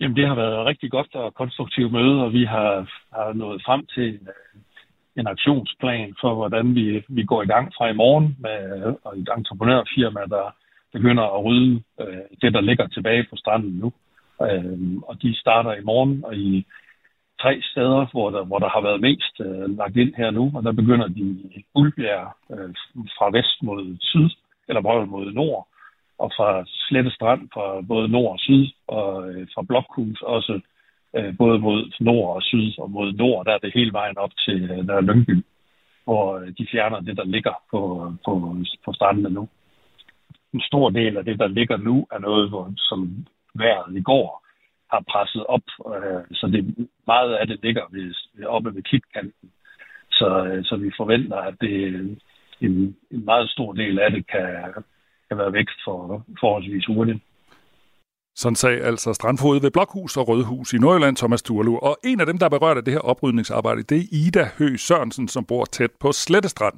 [0.00, 2.70] Jamen, det har været et rigtig godt og konstruktivt møde, og vi har,
[3.12, 4.20] har nået frem til
[5.16, 8.58] en aktionsplan for, hvordan vi, vi går i gang fra i morgen med
[9.16, 10.54] et entreprenørfirma, der
[10.92, 13.92] begynder at rydde øh, det, der ligger tilbage på stranden nu.
[14.46, 16.66] Øh, og de starter i morgen og i
[17.42, 20.62] tre steder, hvor der, hvor der har været mest øh, lagt ind her nu, og
[20.62, 21.24] der begynder de
[21.56, 22.70] i Ulbjerg øh,
[23.16, 24.30] fra vest mod syd,
[24.68, 25.68] eller både mod nord,
[26.18, 30.60] og fra Slette Strand fra både nord og syd, og øh, fra Blokhus også øh,
[31.16, 34.30] Øh, både mod nord og syd, og mod nord, der er det hele vejen op
[34.44, 35.44] til øh, Nørre der Lyngby,
[36.04, 39.48] hvor øh, de fjerner det, der ligger på, på, på strandene nu.
[40.54, 44.46] En stor del af det, der ligger nu, er noget, hvor, som vejret i går
[44.90, 45.66] har presset op,
[46.32, 48.14] så det meget af det ligger ved,
[48.46, 49.50] oppe ved kitkanten.
[50.10, 51.94] Så, så vi forventer, at det,
[52.60, 54.72] en, en meget stor del af det kan,
[55.28, 57.20] kan være væk for forholdsvis hurtigt.
[58.36, 61.76] Sådan sagde altså Strandfod ved Blokhus og Rødhus i Nordjylland, Thomas Durlu.
[61.76, 64.76] Og en af dem, der er berørt af det her oprydningsarbejde, det er Ida Hø
[64.76, 66.74] Sørensen, som bor tæt på Slettestrand.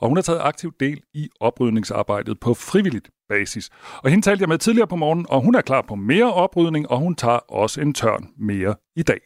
[0.00, 3.70] Og hun har taget aktiv del i oprydningsarbejdet på frivilligt basis.
[4.02, 6.90] Og hende talte jeg med tidligere på morgen, og hun er klar på mere oprydning,
[6.90, 9.20] og hun tager også en tørn mere i dag.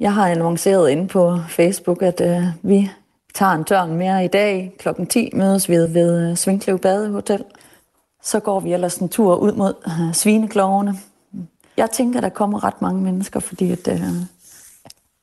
[0.00, 2.90] Jeg har annonceret inde på Facebook, at øh, vi
[3.34, 4.72] tager en tørn mere i dag.
[4.78, 7.44] Klokken 10 mødes vi ved øh, Svinklev Badehotel.
[8.22, 10.94] Så går vi ellers en tur ud mod øh, svineklovene.
[11.76, 14.00] Jeg tænker, der kommer ret mange mennesker, fordi at, øh,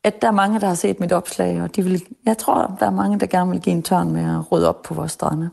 [0.04, 2.86] at der er mange, der har set mit opslag, og de vil, jeg tror, der
[2.86, 5.50] er mange, der gerne vil give en tørn med at rydde op på vores strande.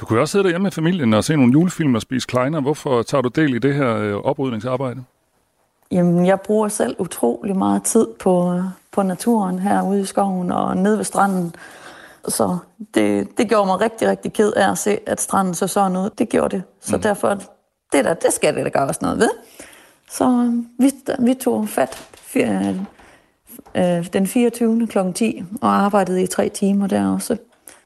[0.00, 2.60] Du kunne også sidde derhjemme med familien og se nogle julefilm og spise kleiner.
[2.60, 5.04] Hvorfor tager du del i det her øh, oprydningsarbejde?
[5.90, 10.96] Jamen, jeg bruger selv utrolig meget tid på, på naturen herude i skoven og nede
[10.96, 11.54] ved stranden.
[12.28, 12.56] Så
[12.94, 16.10] det, det gjorde mig rigtig, rigtig ked af at se, at stranden så sådan ud.
[16.18, 16.62] Det gjorde det.
[16.80, 17.02] Så mm.
[17.02, 17.28] derfor,
[17.92, 19.30] det der, det skal det da gøre også noget ved.
[20.14, 24.86] Så øh, vi, vi tog fat øh, den 24.
[24.86, 24.98] kl.
[25.14, 27.36] 10 og arbejdede i tre timer der også.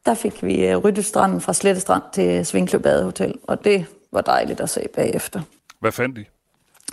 [0.06, 4.70] Der fik vi ryddet stranden fra Slettestrand til Svinkløb Badehotel, og det var dejligt at
[4.70, 5.40] se bagefter.
[5.80, 6.24] Hvad fandt I?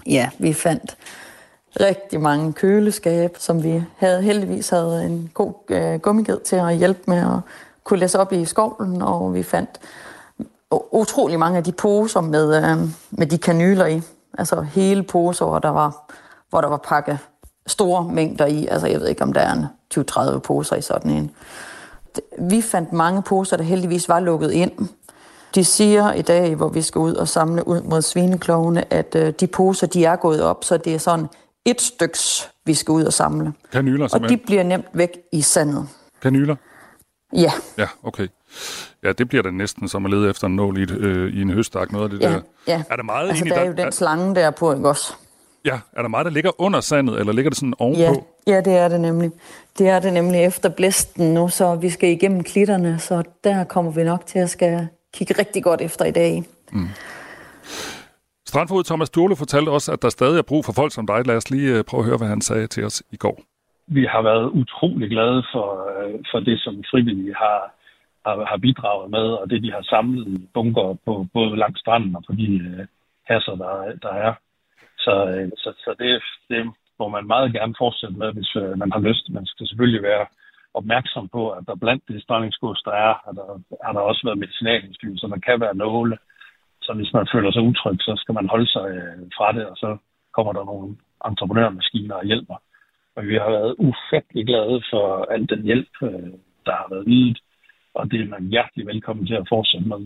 [0.06, 0.98] Ja, vi fandt
[1.80, 7.02] rigtig mange køleskab, som vi havde heldigvis havde en god øh, gummiged til at hjælpe
[7.08, 7.40] med at
[7.84, 9.70] kunne læse op i skovlen, og vi fandt
[10.92, 12.78] utrolig mange af de poser med, øh,
[13.12, 14.02] med de kanyler i.
[14.38, 16.12] Altså hele poser, hvor der var,
[16.50, 17.18] hvor der var pakket
[17.68, 18.68] store mængder i.
[18.68, 21.32] Altså jeg ved ikke, om der er 20-30 poser i sådan en.
[22.40, 24.72] Vi fandt mange poser, der heldigvis var lukket ind.
[25.56, 29.34] De siger i dag, hvor vi skal ud og samle ud mod svineklovene, at øh,
[29.40, 31.28] de poser, de er gået op, så det er sådan
[31.66, 33.54] et styks, vi skal ud og samle.
[33.72, 35.88] Kanyler, Og de bliver nemt væk i sandet.
[36.22, 36.56] Kanyler?
[37.36, 37.52] Ja.
[37.78, 38.28] Ja, okay.
[39.04, 41.42] Ja, det bliver da næsten som at lede efter en nål i, et, øh, i
[41.42, 42.40] en høstak, noget af det ja, der.
[42.68, 45.14] Ja, Er der meget altså, egentlig, der er jo den slange der på, ikke også?
[45.66, 48.26] Ja, er der meget, der ligger under sandet, eller ligger det sådan ovenpå?
[48.48, 49.32] Ja, ja, det er det nemlig.
[49.78, 53.92] Det er det nemlig efter blæsten nu, så vi skal igennem klitterne, så der kommer
[53.92, 56.44] vi nok til at skal kigge rigtig godt efter i dag.
[56.72, 56.88] Mm.
[58.48, 61.28] Strandfod Thomas Durle fortalte også, at der stadig er brug for folk som dig.
[61.28, 63.40] Lad os lige øh, prøve at høre, hvad han sagde til os i går.
[63.88, 67.60] Vi har været utrolig glade for, øh, for det, som frivillige har,
[68.26, 72.16] har, har bidraget med, og det, de har samlet i bunker på både langs stranden
[72.16, 74.34] og på de uh, der, der er.
[74.98, 79.00] Så, øh, så, så det, det må man meget gerne fortsætte med, hvis man har
[79.00, 79.30] lyst.
[79.30, 80.26] Man skal selvfølgelig være
[80.74, 83.48] opmærksom på, at der blandt det strandingsgods, der er, har der,
[83.86, 86.18] har der også været medicinalindstyr, så man kan være nåle.
[86.82, 89.78] Så hvis man føler sig utryg, så skal man holde sig øh, fra det, og
[89.78, 89.98] så
[90.36, 90.96] kommer der nogle
[91.30, 92.56] entreprenørmaskiner og hjælper.
[93.16, 96.32] Og vi har været ufattelig glade for al den hjælp, øh,
[96.66, 97.38] der har været ydet,
[97.94, 100.02] og det er man hjertelig velkommen til at fortsætte med.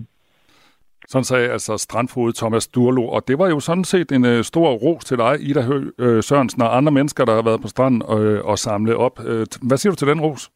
[1.07, 4.71] Sådan sagde altså strandfod Thomas Durlo, og det var jo sådan set en øh, stor
[4.73, 8.01] ros til dig, Ida Høgh øh, Sørensen og andre mennesker, der har været på stranden
[8.01, 9.19] og, øh, og samlet op.
[9.25, 10.51] Øh, hvad siger du til den ros?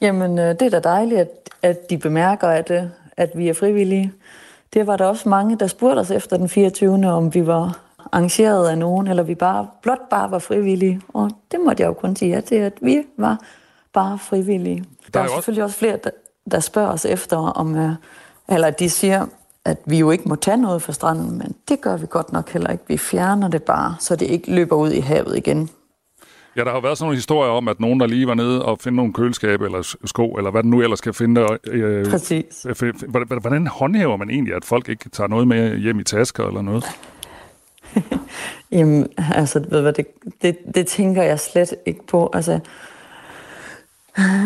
[0.00, 1.28] Jamen, øh, det er da dejligt, at,
[1.62, 2.82] at de bemærker, at, øh,
[3.16, 4.12] at vi er frivillige.
[4.74, 7.06] Det var der også mange, der spurgte os efter den 24.
[7.06, 11.00] om vi var arrangeret af nogen, eller vi bare blot bare var frivillige.
[11.08, 13.38] Og det måtte jeg jo kun sige ja til, at vi var
[13.92, 14.84] bare frivillige.
[15.04, 16.10] Der, der er, er selvfølgelig også flere, der,
[16.50, 17.90] der spørger os efter, om, øh,
[18.48, 19.26] eller de siger,
[19.64, 22.50] at vi jo ikke må tage noget fra stranden, men det gør vi godt nok
[22.50, 22.84] heller ikke.
[22.88, 25.70] Vi fjerner det bare, så det ikke løber ud i havet igen.
[26.56, 28.78] Ja, der har været sådan nogle historier om, at nogen, der lige var nede og
[28.80, 31.46] finde nogle køleskab eller sko, eller hvad den nu ellers skal finde.
[31.66, 32.66] Øh, Præcis.
[33.40, 36.84] Hvordan håndhæver man egentlig, at folk ikke tager noget med hjem i tasker eller noget?
[38.72, 40.06] Jamen, altså, ved hvad, det,
[40.42, 42.30] det, det tænker jeg slet ikke på.
[42.32, 42.60] Altså,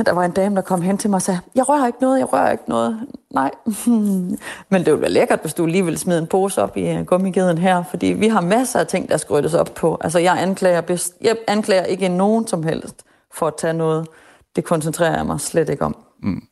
[0.06, 2.18] der var en dame, der kom hen til mig og sagde, jeg rører ikke noget,
[2.18, 3.00] jeg rører ikke noget.
[3.30, 3.50] Nej,
[4.70, 7.06] men det ville være lækkert, hvis du lige ville smide en pose op i øh,
[7.06, 9.98] gummigeden her, fordi vi har masser af ting, der skal ryddes op på.
[10.00, 13.02] Altså, jeg anklager, bedst, jeg anklager ikke nogen som helst
[13.34, 14.06] for at tage noget.
[14.56, 15.96] Det koncentrerer jeg mig slet ikke om.
[16.22, 16.42] Mm.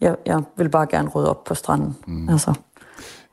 [0.00, 1.96] Jeg, jeg vil bare gerne rydde op på stranden.
[2.06, 2.28] Mm.
[2.28, 2.54] Altså.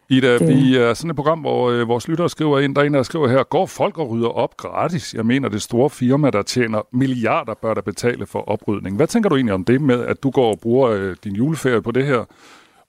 [0.09, 0.47] Ida, det...
[0.47, 3.03] vi er sådan et program, hvor øh, vores lyttere skriver ind, der er en, der
[3.03, 5.13] skriver her, går folk og rydder op gratis?
[5.13, 8.95] Jeg mener, det store firma, der tjener milliarder, bør der betale for oprydning.
[8.95, 11.81] Hvad tænker du egentlig om det med, at du går og bruger øh, din juleferie
[11.81, 12.25] på det her?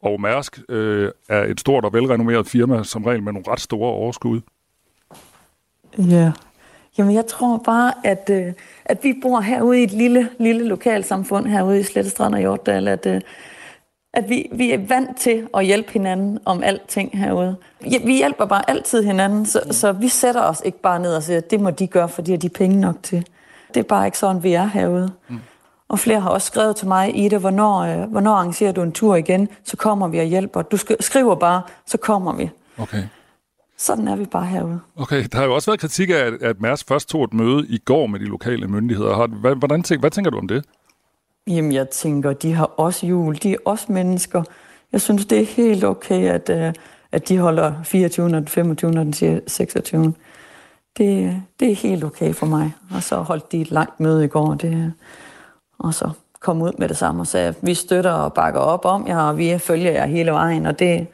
[0.02, 3.90] Og Mærsk øh, er et stort og velrenommeret firma, som regel med nogle ret store
[3.90, 4.40] overskud.
[5.98, 6.33] Ja,
[6.98, 8.52] Jamen jeg tror bare, at, øh,
[8.85, 13.06] at vi bor herude i et lille, lille lokalsamfund herude i Slettestrand og Hjortdal, at,
[13.06, 13.20] øh,
[14.14, 17.57] at vi, vi er vant til at hjælpe hinanden om alting herude.
[18.05, 21.40] Vi hjælper bare altid hinanden, så, så vi sætter os ikke bare ned og siger,
[21.40, 23.27] det må de gøre, for de har de penge nok til.
[23.75, 25.12] Det er bare ikke sådan, vi er herude.
[25.29, 25.40] Mm.
[25.88, 29.16] Og flere har også skrevet til mig, Ida, hvornår, øh, hvornår arrangerer du en tur
[29.16, 29.49] igen?
[29.64, 30.62] Så kommer vi og hjælper.
[30.62, 32.51] Du skriver bare, så kommer vi.
[32.79, 33.03] Okay.
[33.79, 34.81] sådan er vi bare herude.
[34.96, 37.79] Okay, der har jo også været kritik af, at Mærs først tog et møde i
[37.79, 39.27] går med de lokale myndigheder.
[39.27, 40.64] Hvad, hvordan hvad tænker du om det?
[41.46, 44.42] Jamen, jeg tænker, de har også jul, de er også mennesker.
[44.92, 46.72] Jeg synes, det er helt okay, at, øh,
[47.12, 48.29] at de holder 24.
[48.29, 48.92] den 25.
[48.92, 49.12] den
[49.46, 50.14] 26.
[50.98, 52.72] Det, det er helt okay for mig.
[52.94, 54.92] Og så holdt de et langt møde i går, det,
[55.79, 58.85] og så kom ud med det samme og sagde, at vi støtter og bakker op
[58.85, 61.07] om jer, og vi følger jer hele vejen, og det,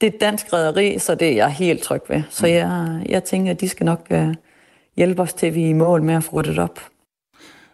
[0.00, 2.22] det er dansk rederi, så det er jeg helt tryg ved.
[2.30, 2.52] Så mm.
[2.52, 4.34] jeg, jeg tænker, at de skal nok uh,
[4.96, 6.80] hjælpe os til, vi er i mål med at få det op.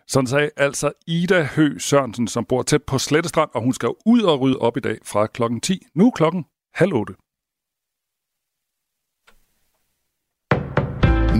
[0.08, 4.22] Sådan sagde altså Ida Hø Sørensen, som bor tæt på Slettestrand, og hun skal ud
[4.22, 5.86] og rydde op i dag fra klokken 10.
[5.94, 7.12] Nu klokken halv 8.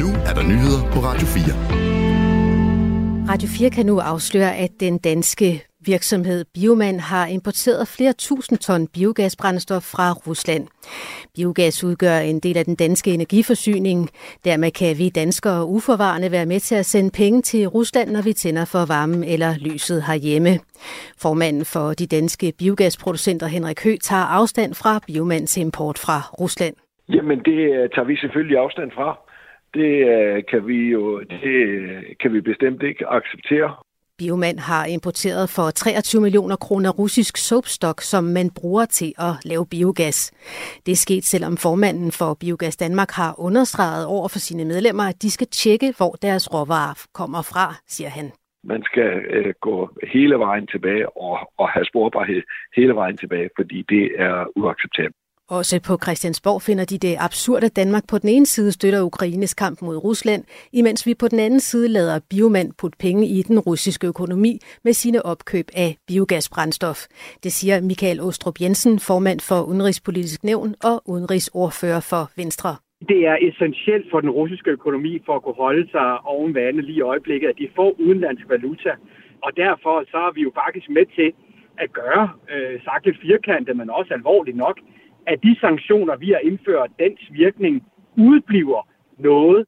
[0.03, 1.77] Nu er der nyheder på Radio 4.
[3.29, 8.87] Radio 4 kan nu afsløre, at den danske virksomhed Bioman har importeret flere tusind ton
[8.94, 10.64] biogasbrændstof fra Rusland.
[11.37, 14.09] Biogas udgør en del af den danske energiforsyning.
[14.44, 18.33] Dermed kan vi danskere uforvarende være med til at sende penge til Rusland, når vi
[18.33, 20.53] tænder for varmen eller lyset herhjemme.
[21.22, 26.75] Formanden for de danske biogasproducenter Henrik Hø tager afstand fra Biomans import fra Rusland.
[27.09, 29.18] Jamen det øh, tager vi selvfølgelig afstand fra.
[29.75, 33.86] Det øh, kan vi jo det øh, kan vi bestemt ikke acceptere.
[34.19, 39.67] Bioman har importeret for 23 millioner kroner russisk soapstock, som man bruger til at lave
[39.67, 40.19] biogas.
[40.87, 45.23] Det er sket, selvom formanden for Biogas Danmark har understreget over for sine medlemmer, at
[45.23, 48.27] de skal tjekke, hvor deres råvarer kommer fra, siger han.
[48.65, 52.43] Man skal øh, gå hele vejen tilbage og, og have sporbarhed
[52.77, 55.17] hele vejen tilbage, fordi det er uacceptabelt.
[55.51, 59.55] Også på Christiansborg finder de det absurd, at Danmark på den ene side støtter Ukraines
[59.55, 63.59] kamp mod Rusland, imens vi på den anden side lader biomand putte penge i den
[63.59, 66.99] russiske økonomi med sine opkøb af biogasbrændstof.
[67.45, 72.77] Det siger Michael Ostrup Jensen, formand for Udenrigspolitisk Nævn og udenrigsordfører for Venstre.
[73.09, 76.99] Det er essentielt for den russiske økonomi for at kunne holde sig oven vandet lige
[76.99, 78.93] i øjeblikket, at de får udenlandsk valuta.
[79.43, 81.33] Og derfor så er vi jo faktisk med til
[81.79, 84.79] at gøre, øh, sagt lidt firkantet, men også alvorligt nok,
[85.27, 87.83] at de sanktioner, vi har indført, dens virkning
[88.17, 89.67] udebliver noget.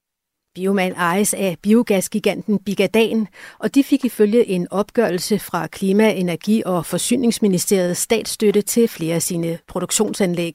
[0.55, 3.27] Bioman ejes af biogasgiganten Bigadan,
[3.62, 9.23] og de fik ifølge en opgørelse fra Klima-, Energi- og Forsyningsministeriet statsstøtte til flere af
[9.23, 10.55] sine produktionsanlæg.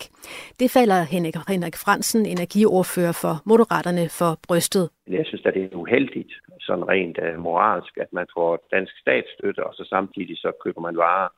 [0.59, 4.89] Det falder Henrik, Henrik Fransen, energiordfører for Moderaterne, for brystet.
[5.07, 9.61] Jeg synes, at det er uheldigt, sådan rent uh, moralsk, at man får dansk statsstøtte,
[9.67, 11.29] og så samtidig så køber man varer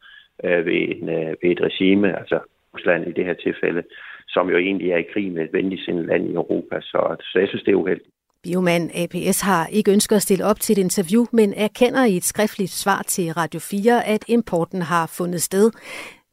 [0.43, 2.39] uh, ved, en, uh, ved et regime, altså
[2.75, 3.83] Rusland i det her tilfælde,
[4.27, 6.75] som jo egentlig er i krig med et venligsindet land i Europa.
[6.81, 8.09] Så, så jeg synes, det er uheldigt.
[8.43, 12.23] Bioman APS har ikke ønsket at stille op til et interview, men erkender i et
[12.23, 15.71] skriftligt svar til Radio 4, at importen har fundet sted.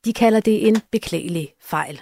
[0.04, 2.00] De kalder det en beklagelig fejl.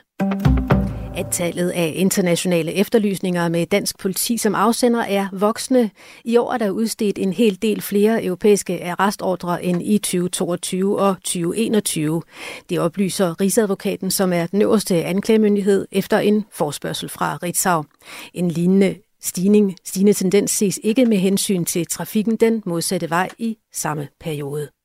[1.17, 5.91] Antallet af internationale efterlysninger med dansk politi som afsender er voksende.
[6.25, 11.15] I år er der udstedt en hel del flere europæiske arrestordre end i 2022 og
[11.17, 12.23] 2021.
[12.69, 17.85] Det oplyser Rigsadvokaten, som er den øverste anklagemyndighed efter en forspørgsel fra Ritzau.
[18.35, 23.57] En lignende stigning, stigende tendens ses ikke med hensyn til trafikken den modsatte vej i
[23.73, 24.80] samme periode.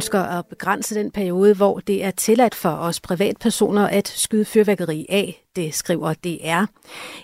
[0.00, 5.06] Ønsker at begrænse den periode, hvor det er tilladt for os privatpersoner at skyde fyrværkeri
[5.08, 5.44] af.
[5.56, 6.64] Det skriver DR.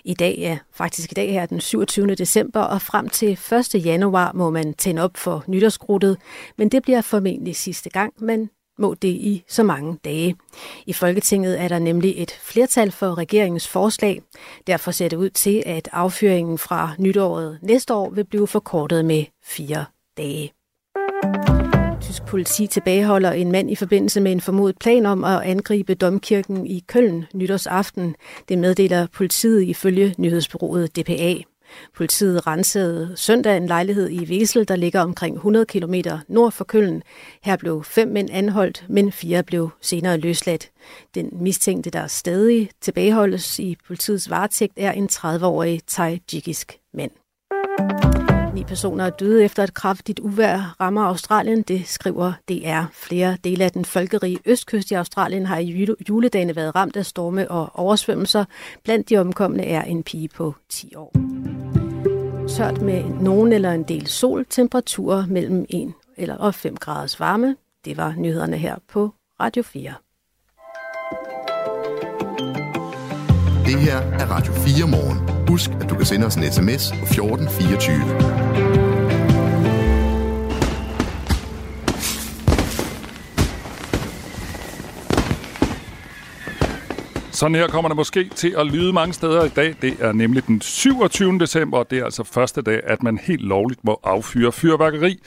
[0.03, 2.15] I dag er faktisk i dag her den 27.
[2.15, 3.39] december, og frem til
[3.75, 3.85] 1.
[3.85, 6.17] januar må man tænde op for nytårsgruttet,
[6.57, 10.35] men det bliver formentlig sidste gang, men må det i så mange dage.
[10.85, 14.21] I Folketinget er der nemlig et flertal for regeringens forslag.
[14.67, 19.25] Derfor ser det ud til, at affyringen fra nytåret næste år vil blive forkortet med
[19.43, 19.85] fire
[20.17, 20.56] dage.
[22.07, 26.67] Tysk politi tilbageholder en mand i forbindelse med en formodet plan om at angribe domkirken
[26.67, 28.15] i Køln nytårsaften.
[28.49, 31.35] Det meddeler politiet ifølge nyhedsbyrået DPA.
[31.95, 35.93] Politiet rensede søndag en lejlighed i Wesel, der ligger omkring 100 km
[36.27, 37.03] nord for Køln.
[37.43, 40.69] Her blev fem mænd anholdt, men fire blev senere løsladt.
[41.15, 46.21] Den mistænkte, der stadig tilbageholdes i politiets varetægt, er en 30-årig thai
[46.93, 47.11] mand.
[48.67, 52.83] Personer er døde efter et kraftigt uvær rammer Australien, det skriver DR.
[52.93, 57.51] Flere dele af den folkerige østkyst i Australien har i juledagene været ramt af storme
[57.51, 58.45] og oversvømmelser.
[58.83, 61.11] Blandt de omkomne er en pige på 10 år.
[62.47, 67.55] Tørt med nogen eller en del sol, temperaturer mellem 1 eller 5 graders varme.
[67.85, 69.93] Det var nyhederne her på Radio 4.
[73.65, 75.47] Det her er Radio 4 morgen.
[75.47, 78.46] Husk, at du kan sende os en sms på 1424.
[87.37, 89.75] Sådan her kommer det måske til at lyde mange steder i dag.
[89.81, 91.39] Det er nemlig den 27.
[91.39, 95.19] december, og det er altså første dag, at man helt lovligt må affyre fyrværkeri,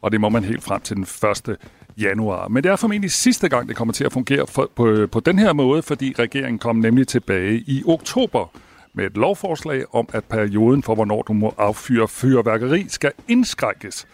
[0.00, 1.06] og det må man helt frem til den
[1.48, 1.56] 1.
[1.98, 2.48] januar.
[2.48, 5.38] Men det er formentlig sidste gang, det kommer til at fungere for, på, på den
[5.38, 8.50] her måde, fordi regeringen kom nemlig tilbage i oktober
[8.94, 14.06] med et lovforslag om, at perioden for, hvornår du må affyre fyrværkeri, skal indskrækkes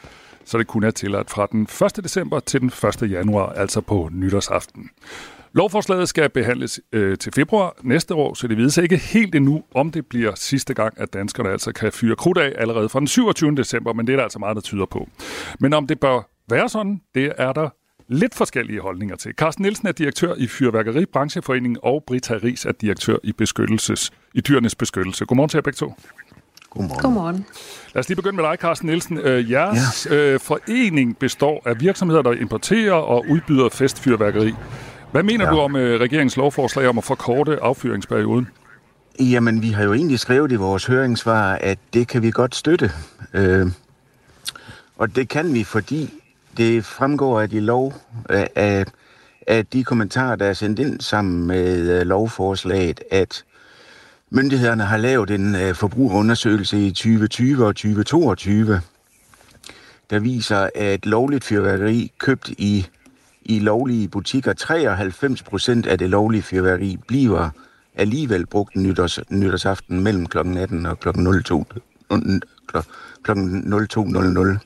[0.45, 2.05] så det kun er tilladt fra den 1.
[2.05, 3.11] december til den 1.
[3.11, 4.91] januar, altså på nytårsaften.
[5.55, 9.91] Lovforslaget skal behandles øh, til februar næste år, så det vides ikke helt endnu, om
[9.91, 13.57] det bliver sidste gang, at danskerne altså kan fyre krudt af allerede fra den 27.
[13.57, 15.09] december, men det er der altså meget, der tyder på.
[15.61, 17.69] Men om det bør være sådan, det er der
[18.09, 19.33] lidt forskellige holdninger til.
[19.35, 24.41] Carsten Nielsen er direktør i Fyrværkeri Brancheforeningen, og Britta Ries er direktør i, beskyttelses, i
[24.41, 25.25] dyrenes beskyttelse.
[25.25, 25.95] Godmorgen til jer begge to.
[26.71, 27.03] Godmorgen.
[27.03, 27.47] Godmorgen.
[27.95, 29.19] Lad os lige begynde med dig, Carsten Nielsen.
[29.19, 30.17] Øh, jeres ja.
[30.17, 34.55] øh, forening består af virksomheder, der importerer og udbyder festfyrværkeri.
[35.13, 35.51] Hvad mener ja.
[35.51, 38.49] du om øh, regeringens lovforslag om at forkorte affyringsperioden?
[39.21, 42.91] Jamen, vi har jo egentlig skrevet i vores høringssvar, at det kan vi godt støtte.
[43.35, 43.67] Øh,
[44.97, 46.11] og det kan vi, fordi
[46.57, 47.95] det fremgår af de lov,
[48.57, 48.85] af,
[49.47, 53.45] af de kommentarer, der er sendt ind sammen med øh, lovforslaget, at
[54.31, 58.81] myndighederne har lavet en øh, forbrugerundersøgelse i 2020 og 2022,
[60.11, 62.87] der viser, at lovligt fyrværkeri købt i
[63.45, 64.53] i lovlige butikker.
[64.53, 67.51] 93 procent af det lovlige fyrværkeri bliver
[67.95, 70.39] alligevel brugt nytårs, nytårsaften mellem kl.
[70.39, 71.09] 18 og kl.
[71.45, 71.65] 02.
[72.67, 72.79] Kl.
[73.29, 74.59] 02.00.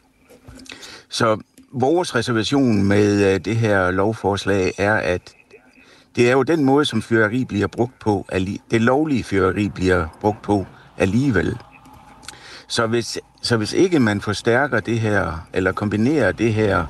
[1.09, 1.41] Så
[1.73, 5.35] vores reservation med øh, det her lovforslag er, at
[6.17, 8.27] det er jo den måde, som fyrværkeri bliver brugt på,
[8.71, 10.67] det lovlige fyrværkeri bliver brugt på
[10.99, 11.59] alligevel.
[12.69, 16.87] Så hvis, så hvis ikke man forstærker det her, eller kombinerer det her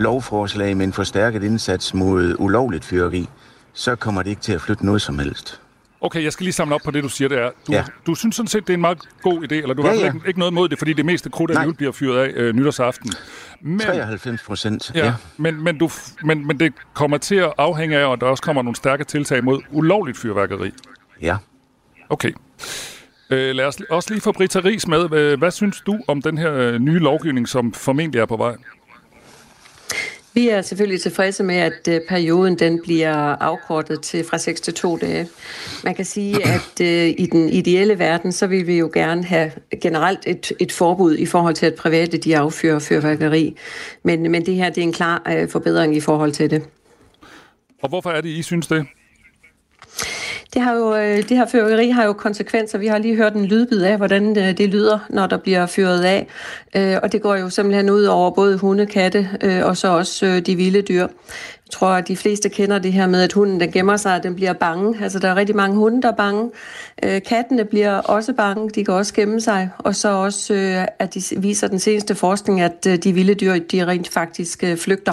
[0.00, 3.28] lovforslag med en forstærket indsats mod ulovligt fyrværkeri,
[3.72, 5.60] så kommer det ikke til at flytte noget som helst.
[6.02, 7.28] Okay, jeg skal lige samle op på det, du siger.
[7.28, 7.50] Det er.
[7.66, 7.84] Du, ja.
[8.06, 10.06] du synes sådan set, det er en meget god idé, eller du har ja, ja.
[10.06, 13.12] Ikke, ikke noget mod det, fordi det meste krudt af bliver fyret af øh, nytårsaften.
[13.60, 15.06] Men, 93 procent, ja.
[15.06, 15.14] ja.
[15.36, 15.90] Men, men, du,
[16.24, 19.44] men, men det kommer til at afhænge af, at der også kommer nogle stærke tiltag
[19.44, 20.70] mod ulovligt fyrværkeri.
[21.22, 21.36] Ja.
[22.08, 22.32] Okay.
[23.30, 25.36] Øh, lad os også lige få Britta Ries med.
[25.36, 28.56] Hvad synes du om den her øh, nye lovgivning, som formentlig er på vej?
[30.34, 34.74] Vi er selvfølgelig tilfredse med, at øh, perioden den bliver afkortet til fra 6 til
[34.74, 35.28] 2 dage.
[35.84, 39.52] Man kan sige, at øh, i den ideelle verden, så vil vi jo gerne have
[39.80, 43.56] generelt et, et forbud i forhold til, at private de affyrer fyrværkeri.
[44.02, 46.62] Men, men det her det er en klar øh, forbedring i forhold til det.
[47.82, 48.86] Og hvorfor er det, I synes det?
[50.54, 52.78] Det, har jo, øh, det her fyrværkeri har jo konsekvenser.
[52.78, 56.04] Vi har lige hørt en lydbid af, hvordan øh, det lyder, når der bliver fyret
[56.04, 56.26] af.
[56.76, 59.28] Øh, og det går jo simpelthen ud over både hunde, katte
[59.64, 61.06] og så også de vilde dyr.
[61.70, 64.22] Jeg tror, at de fleste kender det her med, at hunden den gemmer sig, og
[64.22, 65.02] den bliver bange.
[65.02, 66.50] Altså, der er rigtig mange hunde, der er bange.
[67.02, 68.70] Øh, kattene bliver også bange.
[68.70, 69.70] De kan også gemme sig.
[69.78, 73.58] Og så også, øh, at de viser den seneste forskning, at øh, de vilde dyr,
[73.58, 75.12] de rent faktisk øh, flygter.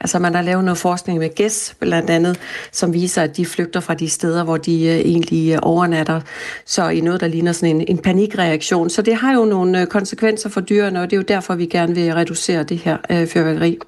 [0.00, 2.38] Altså, man har lavet noget forskning med gæs, blandt andet,
[2.72, 6.20] som viser, at de flygter fra de steder, hvor de øh, egentlig øh, overnatter.
[6.64, 8.90] Så i noget, der ligner sådan en, en panikreaktion.
[8.90, 11.66] Så det har jo nogle øh, konsekvenser for dyrene, og det er jo derfor, vi
[11.66, 13.78] gerne vil reducere det her øh, fyrværkeri.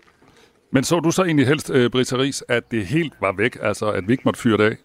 [0.73, 3.91] Men så du så egentlig helst, øh, Britta Ries, at det helt var væk, altså
[3.91, 4.77] at vi ikke måtte fyre det af?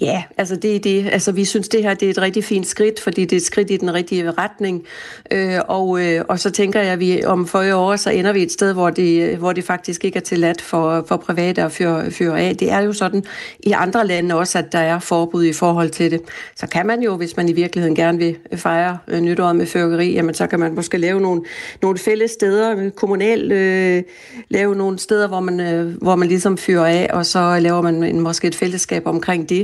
[0.00, 1.08] Ja, altså det er det.
[1.12, 3.42] Altså vi synes, det her det er et rigtig fint skridt, fordi det er et
[3.46, 4.84] skridt i den rigtige retning.
[5.30, 8.42] Øh, og, øh, og så tænker jeg, at vi om 40 år, så ender vi
[8.42, 12.10] et sted, hvor det, hvor det faktisk ikke er tilladt for, for private at fyre,
[12.10, 12.56] fyre af.
[12.56, 13.24] Det er jo sådan
[13.60, 16.20] i andre lande også, at der er forbud i forhold til det.
[16.56, 20.12] Så kan man jo, hvis man i virkeligheden gerne vil fejre øh, nytåret med fyrkeri,
[20.12, 21.42] jamen så kan man måske lave nogle,
[21.82, 24.02] nogle fælles steder, øh, kommunalt øh,
[24.48, 28.02] lave nogle steder, hvor man, øh, hvor man ligesom fyrer af, og så laver man
[28.02, 29.55] en, måske et fællesskab omkring det.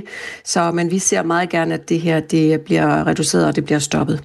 [0.45, 3.79] Så, men vi ser meget gerne, at det her det bliver reduceret, og det bliver
[3.79, 4.25] stoppet.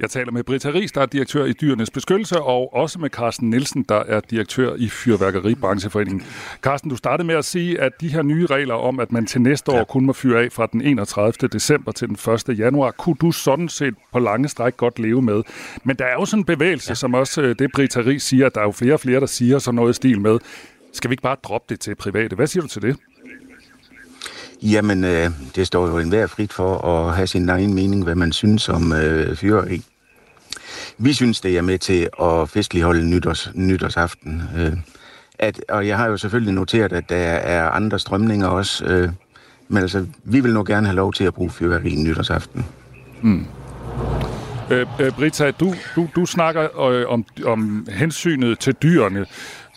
[0.00, 3.50] Jeg taler med Britta Ries, der er direktør i Dyrenes Beskyttelse, og også med Carsten
[3.50, 6.22] Nielsen, der er direktør i Fyrværkeribrancheforeningen.
[6.62, 9.40] Carsten, du startede med at sige, at de her nye regler om, at man til
[9.40, 11.48] næste år kun må fyre af fra den 31.
[11.52, 12.16] december til den
[12.50, 12.58] 1.
[12.58, 15.42] januar, kunne du sådan set på lange stræk godt leve med.
[15.84, 16.94] Men der er jo sådan en bevægelse, ja.
[16.94, 19.26] som også øh, det Britta Ries siger, at der er jo flere og flere, der
[19.26, 20.38] siger sådan noget stil med,
[20.92, 22.36] skal vi ikke bare droppe det til private?
[22.36, 22.96] Hvad siger du til det?
[24.62, 28.32] Jamen, øh, det står jo enhver frit for at have sin egen mening, hvad man
[28.32, 29.82] synes om øh, fyrværkeri.
[30.98, 34.42] Vi synes, det er med til at festligholde nytårs, nytårsaften.
[34.58, 34.72] Øh,
[35.38, 38.84] at, og jeg har jo selvfølgelig noteret, at der er andre strømninger også.
[38.84, 39.08] Øh,
[39.68, 42.64] men altså, vi vil nu gerne have lov til at bruge fyrværkeri nytårsaften.
[43.22, 43.46] Mm.
[44.70, 49.26] Øh, øh Brita, du, du, du snakker øh, om, om hensynet til dyrene.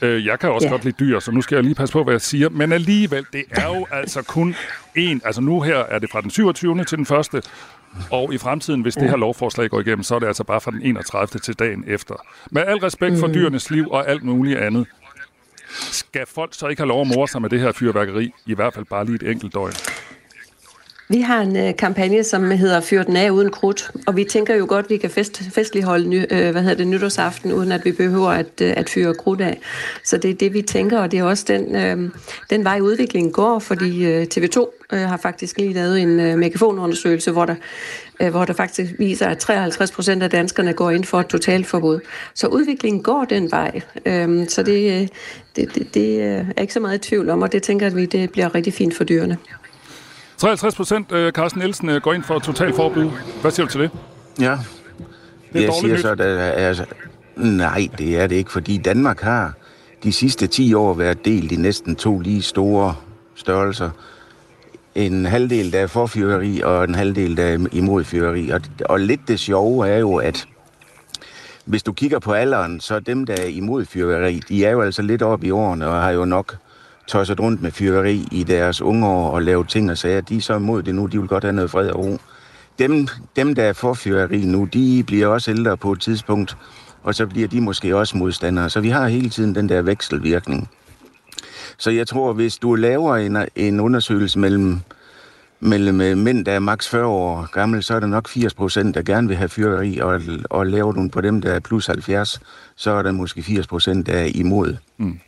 [0.02, 0.72] Øh, jeg kan også Ja.
[0.72, 2.50] godt lide dyr, så nu skal jeg lige passe på, hvad jeg siger.
[2.50, 4.56] Men alligevel, det er jo altså kun
[4.98, 5.20] én.
[5.26, 6.84] Altså nu her er det fra den 27.
[6.86, 7.50] til den 1.
[8.12, 10.72] Og i fremtiden, hvis det her lovforslag går igennem, så er det altså bare fra
[10.72, 11.40] den 31.
[11.40, 12.16] til dagen efter.
[12.52, 13.34] Med al respekt for Mm.
[13.34, 14.86] dyrenes liv og alt muligt andet,
[15.72, 18.74] skal folk så ikke have lov at more sig med det her fyrværkeri, i hvert
[18.74, 19.72] fald bare lige et enkelt døgn?
[21.12, 24.56] Vi har en øh, kampagne, som hedder Fyr den af uden krudt, og vi tænker
[24.56, 27.86] jo godt, at vi kan fest, festligholde ny, øh, hvad hedder det, nytårsaften, uden at
[27.86, 29.60] vi behøver at, øh, at fyre krudt af.
[30.04, 32.12] Så det er det, vi tænker, og det er også den, øh,
[32.50, 37.32] den vej udviklingen går, fordi øh, TV2 øh, har faktisk lige lavet en øh, megafonundersøgelse,
[37.32, 37.56] hvor der,
[38.20, 42.00] øh, hvor der faktisk viser, at 53 procent af danskerne går ind for et totalforbud.
[42.34, 43.82] Så udviklingen går den vej.
[44.06, 45.08] Øh, så det, øh,
[45.56, 48.06] det, det, det øh, er ikke så meget i tvivl om, og det tænker vi,
[48.06, 49.38] det bliver rigtig fint for dyrene.
[50.40, 53.12] 53 procent, øh, Carsten Nielsen, øh, går ind for et totalforbud.
[53.42, 53.92] Hvad siger du til det?
[54.40, 54.58] Ja.
[55.54, 56.02] Det er jeg siger nyt.
[56.02, 56.86] så, at altså,
[57.36, 59.54] nej, det er det ikke, fordi Danmark har
[60.04, 62.96] de sidste 10 år været delt i næsten to lige store
[63.36, 63.90] størrelser.
[64.96, 68.50] En halvdel, der er for fyrværkeri, og en halvdel, der er imod fyrværkeri.
[68.50, 70.46] Og, og lidt det sjove er jo, at
[71.66, 75.02] hvis du kigger på alderen, så dem, der er imod fyrværkeri, de er jo altså
[75.02, 76.56] lidt oppe i årene, og har jo nok
[77.10, 80.22] tosset rundt med fyrværkeri i deres unge år og lavet ting og sager.
[80.22, 82.18] De er så imod det nu, de vil godt have noget fred og ro.
[82.80, 86.58] Dem, dem der er for fyrværkeri nu, de bliver også ældre på et tidspunkt,
[87.04, 88.70] og så bliver de måske også modstandere.
[88.70, 90.70] Så vi har hele tiden den der vekselvirkning.
[91.78, 94.80] Så jeg tror, hvis du laver en, en undersøgelse mellem,
[95.60, 98.96] mellem øh, mænd, der er maks 40 år gammel, så er der nok 80 procent,
[98.96, 101.88] der gerne vil have fyrværkeri, og, og laver du den på dem, der er plus
[101.88, 102.42] 70,
[102.76, 104.76] så er der måske 80 procent, der er imod.
[104.98, 105.20] Mm.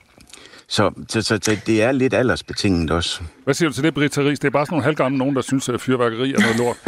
[0.71, 3.21] Så, så, så, så det er lidt aldersbetinget også.
[3.43, 4.39] Hvad siger du til det, Britta Ries?
[4.39, 6.77] Det er bare sådan nogle halvgamle nogen, der synes, at fyrværkeri er noget lort.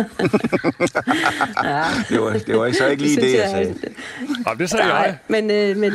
[1.64, 1.84] Ja.
[2.10, 3.76] Det var, det var ikke så ikke lige det, jeg sagde.
[4.48, 5.18] Ja, det sagde jeg.
[5.28, 5.94] men, øh, men,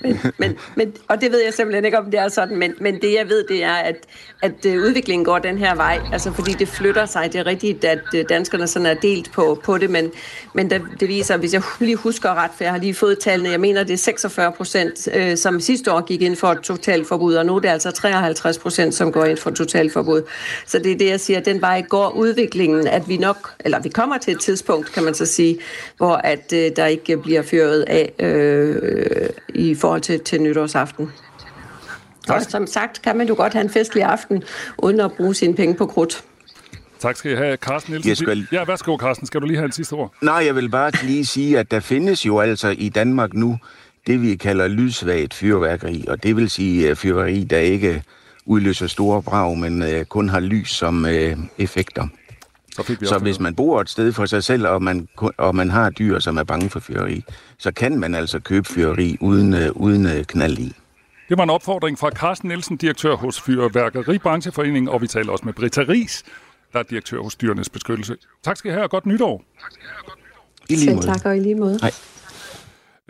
[0.00, 2.94] men, men, men, og det ved jeg simpelthen ikke, om det er sådan, men, men
[3.02, 3.96] det jeg ved, det er, at,
[4.42, 7.32] at øh, udviklingen går den her vej, altså fordi det flytter sig.
[7.32, 10.10] Det er rigtigt, at øh, danskerne sådan er delt på, på det, men,
[10.54, 13.50] men der, det viser, hvis jeg lige husker ret, for jeg har lige fået tallene,
[13.50, 17.34] jeg mener, det er 46 procent, øh, som sidste år gik ind for et totalforbud,
[17.34, 20.22] og nu er det altså 53 procent, som går ind for et totalforbud.
[20.66, 23.80] Så det er det, jeg siger, at den vej går udviklingen, at vi nok, eller
[23.80, 25.58] vi kommer til et tidspunkt, kan man så sige,
[25.96, 31.12] hvor at øh, der ikke bliver fyret af øh, i forhold til, til nytårsaften.
[32.28, 34.42] Og som sagt, kan man jo godt have en festlig aften,
[34.78, 36.24] uden at bruge sine penge på krudt.
[36.98, 38.08] Tak skal I have, Carsten Nielsen.
[38.08, 39.26] Jeg skal- Ja, værsgo, Carsten.
[39.26, 40.12] Skal du lige have en sidste ord?
[40.22, 43.58] Nej, jeg vil bare lige sige, at der findes jo altså i Danmark nu
[44.06, 48.02] det, vi kalder lydsvagt fyrværkeri, og det vil sige uh, fyrværkeri, der ikke
[48.46, 51.10] udløser store brag, men uh, kun har lys som uh,
[51.58, 52.06] effekter.
[52.74, 56.18] Så, hvis man bor et sted for sig selv, og man, og man har dyr,
[56.18, 57.24] som er bange for fyrværkeri,
[57.58, 60.72] så kan man altså købe fyrværkeri uden, uh, uden uh, knald i.
[61.28, 65.52] Det var en opfordring fra Carsten Nielsen, direktør hos Fyrværkeribrancheforeningen, og vi taler også med
[65.52, 66.22] Britta Ries,
[66.72, 68.16] der er direktør hos Dyrenes Beskyttelse.
[68.42, 69.44] Tak skal I have, og godt nytår.
[70.68, 71.78] I Selv tak, og i lige måde.
[71.82, 71.92] Nej.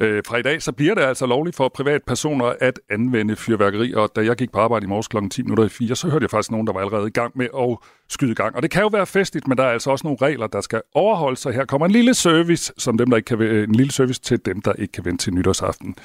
[0.00, 4.10] Øh, fra i dag, så bliver det altså lovligt for privatpersoner at anvende fyrværkeri, og
[4.16, 5.16] da jeg gik på arbejde i morges kl.
[5.30, 7.48] 10 minutter i 4, så hørte jeg faktisk nogen, der var allerede i gang med
[7.58, 7.76] at
[8.08, 8.56] skyde i gang.
[8.56, 10.82] Og det kan jo være festligt, men der er altså også nogle regler, der skal
[10.94, 14.20] overholdes, så her kommer en lille service, som dem, der ikke kan, en lille service
[14.20, 15.96] til dem, der ikke kan vente til nytårsaften.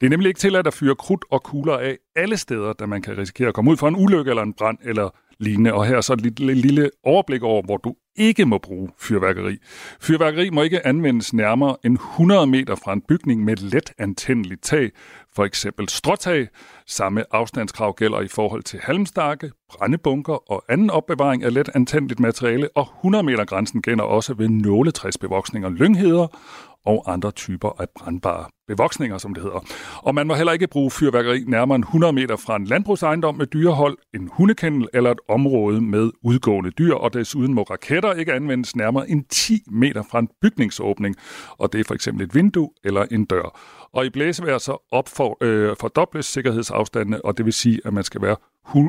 [0.00, 3.02] Det er nemlig ikke tilladt at fyre krudt og kugler af alle steder, da man
[3.02, 5.74] kan risikere at komme ud for en ulykke eller en brand eller lignende.
[5.74, 9.56] Og her er så et lille, lille overblik over, hvor du ikke må bruge fyrværkeri.
[10.00, 14.90] Fyrværkeri må ikke anvendes nærmere end 100 meter fra en bygning med let antændeligt tag,
[15.34, 16.48] for eksempel stråtag.
[16.86, 22.68] Samme afstandskrav gælder i forhold til halmstakke, brændebunker og anden opbevaring af let antændeligt materiale,
[22.74, 26.26] og 100 meter grænsen gælder også ved nåletræsbevoksninger, lyngheder
[26.86, 29.64] og andre typer af brandbare bevoksninger, som det hedder.
[29.96, 33.46] Og man må heller ikke bruge fyrværkeri nærmere end 100 meter fra en landbrugsejendom med
[33.46, 38.76] dyrehold, en hundekendel eller et område med udgående dyr, og desuden må raketter ikke anvendes
[38.76, 41.16] nærmere end 10 meter fra en bygningsåbning,
[41.58, 43.60] og det er for eksempel et vindue eller en dør.
[43.92, 48.22] Og i blæsevejr så opfor, øh, fordobles sikkerhedsafstandene, og det vil sige, at man skal
[48.22, 48.36] være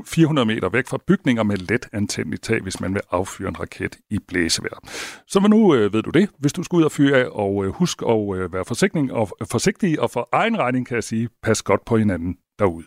[0.06, 3.98] 400 meter væk fra bygninger med let antændeligt tag, hvis man vil affyre en raket
[4.10, 4.80] i blæsevejr.
[5.28, 7.72] Så nu øh, ved du det, hvis du skal ud og fyre af, og øh,
[7.72, 9.65] husk at øh, være forsigtig og, øh, forsigtig,
[10.00, 12.86] og for egen regning kan jeg sige, pas godt på hinanden derude.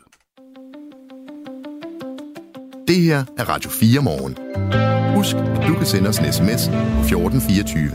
[2.88, 4.34] Det her er Radio 4 morgen.
[5.16, 7.90] Husk, at du kan sende os en sms på 1424.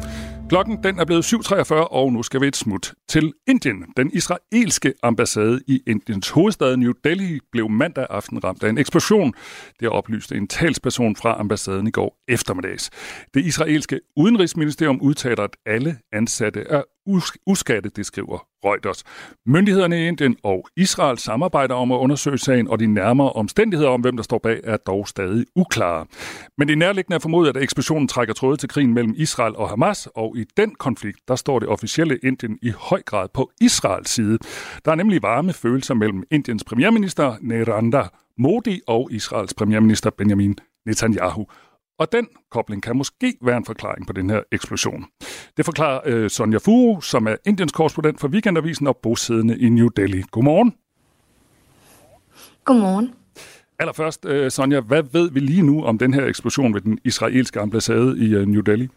[0.49, 3.85] Klokken den er blevet 7.43, og nu skal vi et smut til Indien.
[3.97, 9.33] Den israelske ambassade i Indiens hovedstad New Delhi blev mandag aften ramt af en eksplosion.
[9.79, 12.89] Det oplyste en talsperson fra ambassaden i går eftermiddags.
[13.33, 19.03] Det israelske udenrigsministerium udtaler, at alle ansatte er us- uskatte, det skriver Reuters.
[19.45, 24.01] Myndighederne i Indien og Israel samarbejder om at undersøge sagen, og de nærmere omstændigheder om,
[24.01, 26.05] hvem der står bag, er dog stadig uklare.
[26.57, 29.69] Men det er nærliggende at formode, at eksplosionen trækker tråde til krigen mellem Israel og
[29.69, 34.09] Hamas, og i den konflikt, der står det officielle Indien i høj grad på Israels
[34.09, 34.37] side.
[34.85, 41.47] Der er nemlig varme følelser mellem Indiens premierminister Narendra Modi og Israels premierminister Benjamin Netanyahu.
[41.97, 45.05] Og den kobling kan måske være en forklaring på den her eksplosion.
[45.57, 49.87] Det forklarer øh, Sonja Furu, som er Indiens korrespondent for Weekendavisen og bosiddende i New
[49.87, 50.23] Delhi.
[50.31, 50.75] Godmorgen.
[52.65, 53.13] Godmorgen.
[53.79, 57.59] Allerførst, øh, Sonja, hvad ved vi lige nu om den her eksplosion ved den israelske
[57.59, 58.89] ambassade i øh, New Delhi?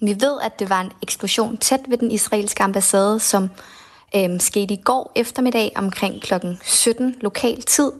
[0.00, 3.48] Vi ved, at det var en eksplosion tæt ved den israelske ambassade, som
[4.16, 6.34] øhm, skete i går eftermiddag omkring kl.
[6.62, 7.92] 17 lokal tid.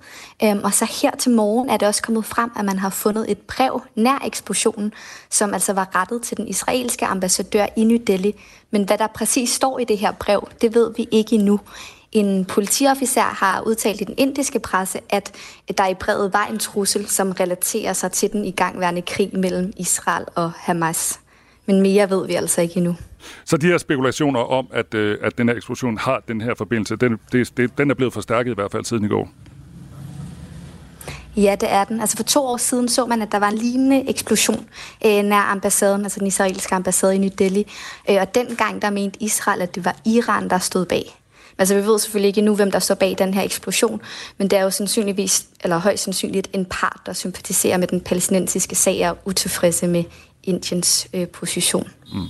[0.44, 3.30] Øhm, og så her til morgen er det også kommet frem, at man har fundet
[3.30, 4.92] et brev nær eksplosionen,
[5.30, 8.34] som altså var rettet til den israelske ambassadør i New Delhi.
[8.70, 11.60] Men hvad der præcis står i det her brev, det ved vi ikke endnu.
[12.12, 15.32] En politiofficer har udtalt i den indiske presse, at
[15.78, 20.24] der i brevet var en trussel, som relaterer sig til den igangværende krig mellem Israel
[20.34, 21.20] og Hamas.
[21.66, 22.96] Men mere ved vi altså ikke endnu.
[23.44, 26.96] Så de her spekulationer om, at, øh, at den her eksplosion har den her forbindelse,
[26.96, 29.28] den, det, det, den er blevet forstærket i hvert fald siden i går.
[31.36, 32.00] Ja, det er den.
[32.00, 34.66] Altså for to år siden så man, at der var en lignende eksplosion
[35.06, 37.66] øh, nær ambassaden, altså den israelske ambassade i New Delhi.
[38.10, 41.04] Øh, og dengang der mente Israel, at det var Iran, der stod bag.
[41.58, 44.00] Altså vi ved selvfølgelig ikke nu, hvem der står bag den her eksplosion,
[44.38, 48.74] men det er jo sandsynligvis, eller højst sandsynligt, en part, der sympatiserer med den palæstinensiske
[48.74, 50.04] sag og utilfredse med
[50.46, 51.88] Indiens øh, position.
[52.12, 52.20] Mm.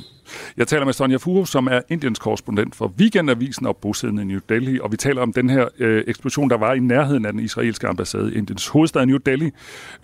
[0.57, 4.41] Jeg taler med Sonja Furu, som er Indiens korrespondent for Weekendavisen og bosiddende i New
[4.49, 7.41] Delhi, og vi taler om den her øh, eksplosion, der var i nærheden af den
[7.41, 9.51] israelske ambassade i Indiens hovedstad New Delhi,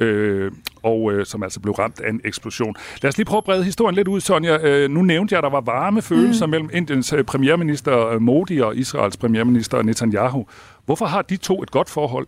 [0.01, 0.53] øh,
[0.83, 2.75] og øh, som altså blev ramt af en eksplosion.
[3.03, 4.59] Lad os lige prøve at brede historien lidt ud, Sonja.
[4.63, 6.51] Øh, nu nævnte jeg, at der var varme følelser mm.
[6.51, 10.47] mellem Indiens øh, premierminister øh, Modi og Israels premierminister Netanyahu.
[10.87, 12.27] Hvorfor har de to et godt forhold?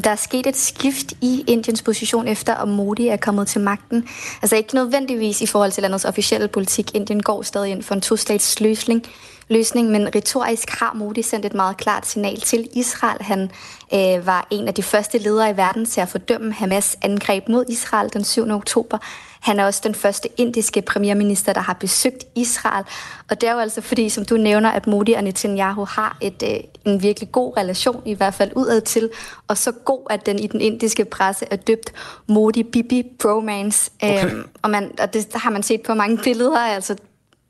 [0.00, 4.08] Der er sket et skift i Indiens position efter, at Modi er kommet til magten.
[4.42, 6.94] Altså ikke nødvendigvis i forhold til landets officielle politik.
[6.94, 9.02] Indien går stadig ind for en to-stats løsning,
[9.48, 13.22] løsning, men retorisk har Modi sendt et meget klart signal til Israel.
[13.22, 13.50] Han
[13.94, 17.64] øh, var en af de første ledere i verden til at fordømme Hamas angreb mod
[17.68, 18.50] Israel den 7.
[18.50, 18.98] oktober.
[19.40, 22.84] Han er også den første indiske premierminister, der har besøgt Israel.
[23.30, 26.42] Og det er jo altså fordi, som du nævner, at Modi og Netanyahu har et,
[26.42, 29.10] øh, en virkelig god relation, i hvert fald udad til,
[29.48, 31.92] og så god, at den i den indiske presse er døbt
[32.30, 33.90] Modi-Bibi bromance.
[34.02, 34.30] Okay.
[34.30, 36.96] Øhm, og, man, og det har man set på mange billeder, altså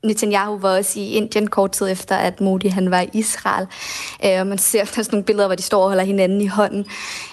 [0.05, 3.67] Netanyahu var også i Indien kort tid efter, at Modi han var i Israel.
[4.25, 6.85] Øh, og man ser sådan nogle billeder, hvor de står og holder hinanden i hånden.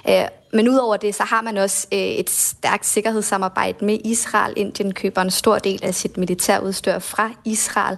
[0.08, 4.52] Øh, men udover det, så har man også øh, et stærkt sikkerhedssamarbejde med Israel.
[4.56, 7.96] Indien køber en stor del af sit militærudstyr fra Israel.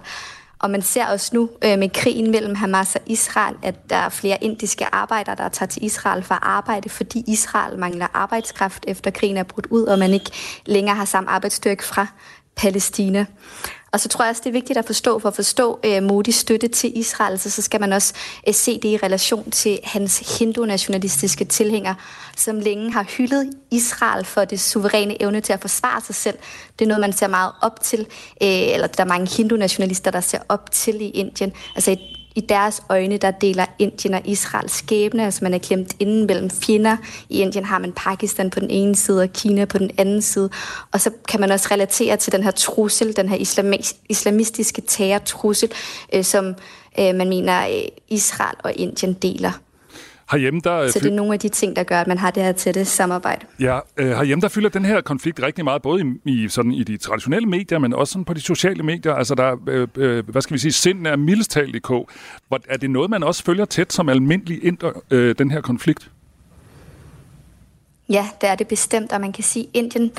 [0.65, 4.09] Og man ser også nu øh, med krigen mellem Hamas og Israel, at der er
[4.09, 9.11] flere indiske arbejdere, der tager til Israel for at arbejde, fordi Israel mangler arbejdskraft efter
[9.11, 10.31] krigen er brudt ud, og man ikke
[10.65, 12.07] længere har samme arbejdsstyrke fra
[12.55, 13.25] Palæstina.
[13.95, 16.35] Og så tror jeg også, det er vigtigt at forstå, for at forstå øh, Modis
[16.35, 18.13] støtte til Israel, så, så skal man også
[18.47, 21.95] øh, se det i relation til hans hindu-nationalistiske tilhængere,
[22.37, 26.37] som længe har hyldet Israel for det suveræne evne til at forsvare sig selv.
[26.79, 27.99] Det er noget, man ser meget op til,
[28.41, 31.53] øh, eller der er mange hindu-nationalister, der ser op til i Indien.
[31.75, 31.99] Altså et
[32.35, 35.25] i deres øjne, der deler Indien og Israel skæbne.
[35.25, 36.97] Altså man er klemt inden mellem fjender.
[37.29, 40.49] I Indien har man Pakistan på den ene side og Kina på den anden side.
[40.91, 43.37] Og så kan man også relatere til den her trussel, den her
[44.09, 45.71] islamistiske terrortrussel,
[46.13, 46.45] øh, som
[46.99, 49.51] øh, man mener øh, Israel og Indien deler.
[50.31, 52.43] Herhjemme, der, så det er nogle af de ting, der gør, at man har det
[52.43, 53.45] her tætte samarbejde.
[53.59, 56.83] Ja, øh, herhjemme, der fylder den her konflikt rigtig meget, både i, i, sådan, i
[56.83, 59.13] de traditionelle medier, men også sådan på de sociale medier.
[59.13, 62.09] Altså, der, øh, øh, hvad skal vi sige, sinden er mildest talt i kog.
[62.69, 66.11] Er det noget, man også følger tæt som almindelig inder, øh, den her konflikt?
[68.09, 70.11] Ja, det er det bestemt, og man kan sige, Indien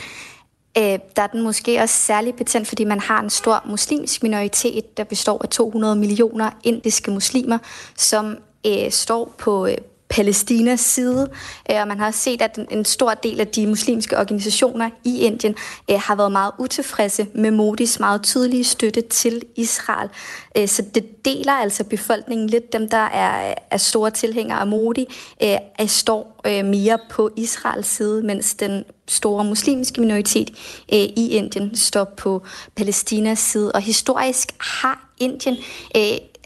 [0.79, 4.97] øh, der er den måske også særligt betændt, fordi man har en stor muslimsk minoritet,
[4.97, 7.59] der består af 200 millioner indiske muslimer,
[7.97, 8.37] som
[8.67, 9.77] øh, står på, øh,
[10.09, 11.29] Palæstinas side,
[11.71, 15.55] øh, og man har set, at en stor del af de muslimske organisationer i Indien
[15.91, 20.09] øh, har været meget utilfredse med Modis meget tydelige støtte til Israel.
[20.57, 22.73] Øh, så det deler altså befolkningen lidt.
[22.73, 25.07] Dem, der er, er store tilhængere af Modi,
[25.87, 30.51] står mere på Israels side, mens den store muslimske minoritet
[30.93, 32.43] i Indien står på
[32.77, 33.73] Palæstinas side.
[33.73, 35.57] Og historisk har Indien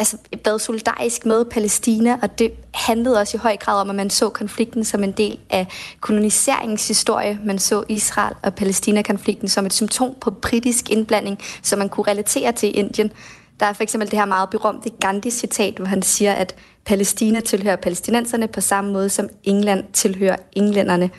[0.01, 4.11] altså, været solidarisk med Palæstina, og det handlede også i høj grad om, at man
[4.11, 5.67] så konflikten som en del af
[6.01, 7.39] koloniseringshistorie.
[7.45, 12.53] Man så Israel og Palæstina-konflikten som et symptom på britisk indblanding, som man kunne relatere
[12.53, 13.13] til Indien.
[13.61, 17.77] Der er for eksempel det her meget berømte Gandhi-citat, hvor han siger, at Palæstina tilhører
[17.77, 21.11] palæstinenserne på samme måde som England tilhører englænderne.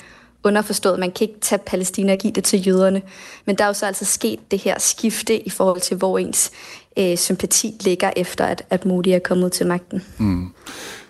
[0.44, 3.02] Underforstået, man kan ikke tage Palæstina og give det til jøderne.
[3.46, 6.52] Men der er jo så altså sket det her skifte i forhold til, hvor ens
[7.00, 10.04] øh, sympati ligger efter, at, at Modi er kommet til magten.
[10.18, 10.54] Mm.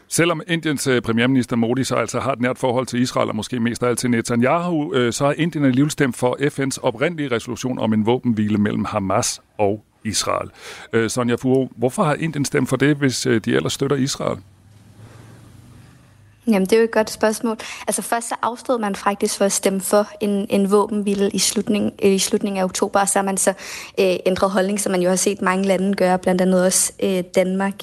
[0.08, 3.60] Selvom Indiens øh, premierminister Modi så altså har et nært forhold til Israel, og måske
[3.60, 7.80] mest af alt til Netanyahu, øh, så har Indien alligevel stemt for FN's oprindelige resolution
[7.80, 10.50] om en våbenhvile mellem Hamas og Israel.
[10.94, 14.38] Øh, Sonja Furo, hvorfor har Indien stemt for det, hvis øh, de ellers støtter Israel?
[16.48, 17.58] Jamen, det er jo et godt spørgsmål.
[17.88, 21.92] Altså først så afstod man faktisk for at stemme for en, en våbenhvile i slutningen,
[22.04, 23.50] øh, i slutningen af oktober, og så har man så
[24.00, 27.24] øh, ændret holdning, som man jo har set mange lande gøre, blandt andet også øh,
[27.36, 27.74] Danmark.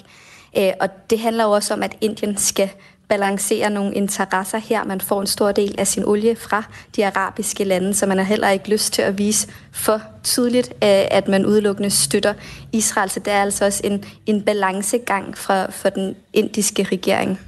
[0.59, 2.71] Øh, og det handler jo også om, at Indien skal
[3.09, 4.85] balancere nogle interesser her.
[4.85, 6.63] Man får en stor del af sin olie fra
[6.97, 11.05] de arabiske lande, så man har heller ikke lyst til at vise for tydeligt, øh,
[11.11, 12.35] at man udelukkende støtter
[12.73, 13.11] Israel.
[13.11, 17.41] Så det er altså også en, en balancegang fra, for den indiske regering.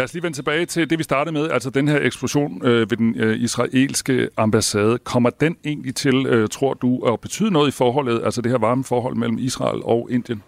[0.00, 2.90] Lad os lige vende tilbage til det, vi startede med, altså den her eksplosion øh,
[2.90, 4.98] ved den øh, israelske ambassade.
[4.98, 8.58] Kommer den egentlig til, øh, tror du, at betyde noget i forholdet, altså det her
[8.58, 10.42] varme forhold mellem Israel og Indien?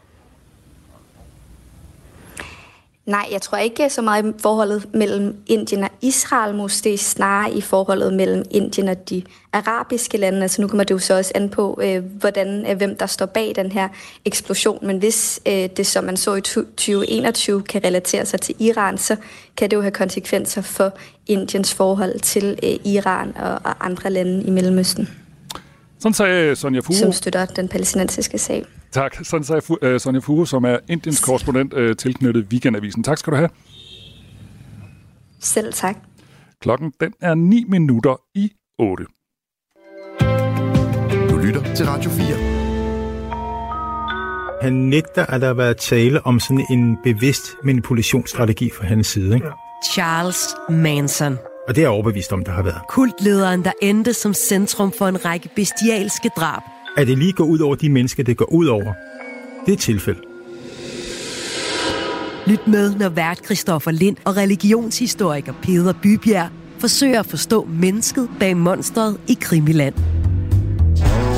[3.06, 7.60] Nej, jeg tror ikke så meget i forholdet mellem Indien og Israel, måske snarere i
[7.60, 9.22] forholdet mellem Indien og de
[9.52, 10.42] arabiske lande.
[10.42, 13.26] Altså nu kommer det jo så også an på, øh, hvordan, øh, hvem der står
[13.26, 13.88] bag den her
[14.24, 14.86] eksplosion.
[14.86, 19.16] Men hvis øh, det, som man så i 2021, kan relatere sig til Iran, så
[19.56, 20.92] kan det jo have konsekvenser for
[21.26, 25.21] Indiens forhold til øh, Iran og, og andre lande i Mellemøsten.
[26.02, 26.98] Sådan sagde Sonja Fuhu.
[26.98, 28.64] Som støtter den palæstinensiske sag.
[28.92, 29.16] Tak.
[29.22, 33.04] Sådan sagde uh, Sonja Fuhu, som er Indiens korrespondent uh, tilknyttet Weekendavisen.
[33.04, 33.48] Tak skal du have.
[35.40, 35.96] Selv tak.
[36.60, 39.04] Klokken den er 9 minutter i 8.
[41.30, 42.26] Du lytter til Radio 4.
[44.62, 49.34] Han nægter, at der har været tale om sådan en bevidst manipulationsstrategi fra hans side.
[49.34, 49.46] Ikke?
[49.92, 51.38] Charles Manson.
[51.68, 52.80] Og det er jeg overbevist om, der har været.
[52.88, 56.62] Kultlederen, der endte som centrum for en række bestialske drab.
[56.96, 58.92] At det lige går ud over de mennesker, det går ud over,
[59.66, 60.20] det er tilfælde.
[62.46, 66.48] Lyt med, når vært Christoffer Lind og religionshistoriker Peder Bybjerg
[66.78, 69.94] forsøger at forstå mennesket bag monstret i Krimiland.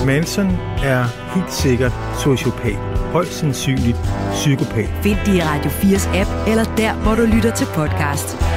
[0.07, 0.47] Manson
[0.85, 1.05] er
[1.35, 2.77] helt sikkert sociopat.
[3.13, 3.97] Højst sandsynligt
[4.33, 4.89] psykopat.
[5.03, 8.54] Find det i Radio 4's app, eller der, hvor du lytter til podcast.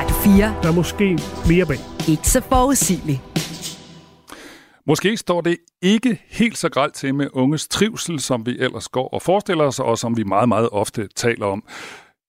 [0.00, 0.56] Radio 4.
[0.62, 1.78] Der er måske mere bag.
[2.08, 3.20] Ikke så forudsigeligt.
[4.86, 9.08] Måske står det ikke helt så gralt til med unges trivsel, som vi ellers går
[9.08, 11.64] og forestiller os, og som vi meget, meget ofte taler om.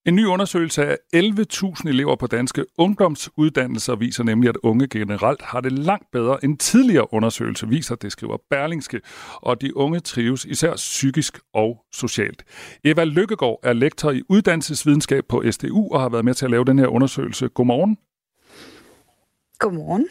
[0.06, 5.60] En ny undersøgelse af 11.000 elever på danske ungdomsuddannelser viser nemlig, at unge generelt har
[5.60, 9.00] det langt bedre end tidligere undersøgelser viser, det skriver Berlingske,
[9.36, 12.44] og de unge trives især psykisk og socialt.
[12.84, 16.64] Eva Lykkegaard er lektor i uddannelsesvidenskab på SDU og har været med til at lave
[16.64, 17.48] den her undersøgelse.
[17.48, 17.98] Godmorgen.
[19.58, 20.06] Godmorgen.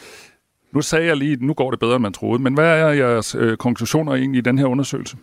[0.74, 2.90] Nu sagde jeg lige, at nu går det bedre, end man troede, men hvad er
[2.90, 5.18] jeres øh, konklusioner egentlig i den her undersøgelse?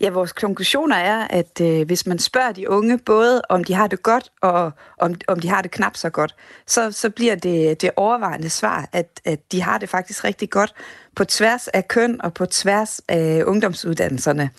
[0.00, 3.86] Ja, vores konklusioner er, at øh, hvis man spørger de unge, både om de har
[3.86, 6.34] det godt, og om, om de har det knap så godt,
[6.66, 10.72] så, så bliver det det overvejende svar, at, at de har det faktisk rigtig godt
[11.16, 14.50] på tværs af køn og på tværs af ungdomsuddannelserne.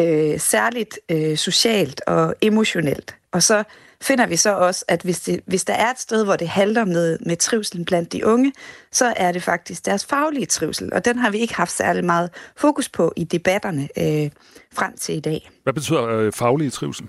[0.00, 3.16] Øh, særligt øh, socialt og emotionelt.
[3.32, 3.64] Og så
[4.02, 6.84] finder vi så også, at hvis, det, hvis der er et sted, hvor det halter
[6.84, 8.52] med, med trivselen blandt de unge,
[8.92, 12.30] så er det faktisk deres faglige trivsel, og den har vi ikke haft særlig meget
[12.56, 14.30] fokus på i debatterne øh,
[14.72, 15.50] frem til i dag.
[15.62, 17.06] Hvad betyder øh, faglige trivsel?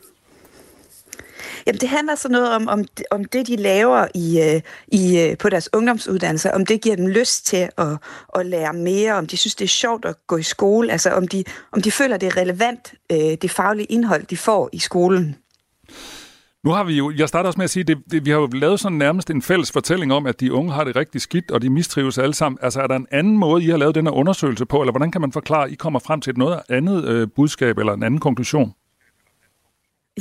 [1.68, 5.38] Jamen, det handler så noget om, om, om det, de laver i, øh, i, øh,
[5.38, 7.88] på deres ungdomsuddannelse, om det giver dem lyst til at,
[8.36, 11.28] at lære mere, om de synes, det er sjovt at gå i skole, altså om
[11.28, 15.36] de, om de føler, det er relevant, øh, det faglige indhold, de får i skolen.
[16.64, 18.47] Nu har vi jo, jeg starter også med at sige, det, det, vi har jo
[18.47, 21.62] lavet sådan nærmest en fælles fortælling om, at de unge har det rigtig skidt, og
[21.62, 22.60] de mistrives alle sammen.
[22.62, 25.12] Altså er der en anden måde, I har lavet den her undersøgelse på, eller hvordan
[25.12, 28.03] kan man forklare, at I kommer frem til et noget andet øh, budskab eller en
[28.03, 28.74] anden konklusion?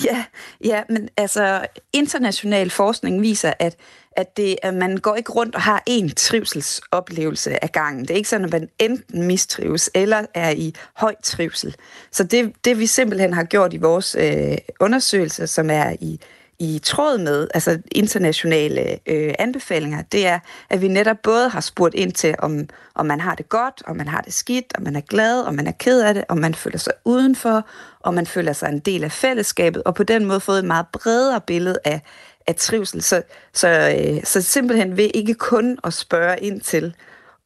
[0.05, 0.25] Ja,
[0.65, 3.77] ja, men altså international forskning viser, at,
[4.13, 8.03] at, det, at man går ikke rundt og har en trivselsoplevelse af gangen.
[8.03, 11.77] Det er ikke sådan, at man enten mistrives eller er i høj trivsel.
[12.11, 16.21] Så det, det vi simpelthen har gjort i vores øh, undersøgelse, som er i
[16.61, 20.39] i tråd med altså internationale øh, anbefalinger, det er,
[20.71, 23.97] at vi netop både har spurgt ind til, om, om man har det godt, om
[23.97, 26.39] man har det skidt, om man er glad, om man er ked af det, om
[26.39, 27.67] man føler sig udenfor,
[28.01, 30.87] om man føler sig en del af fællesskabet, og på den måde fået et meget
[30.93, 32.01] bredere billede af,
[32.47, 33.03] af trivsel.
[33.03, 36.95] Så, så, øh, så simpelthen ved ikke kun at spørge ind til,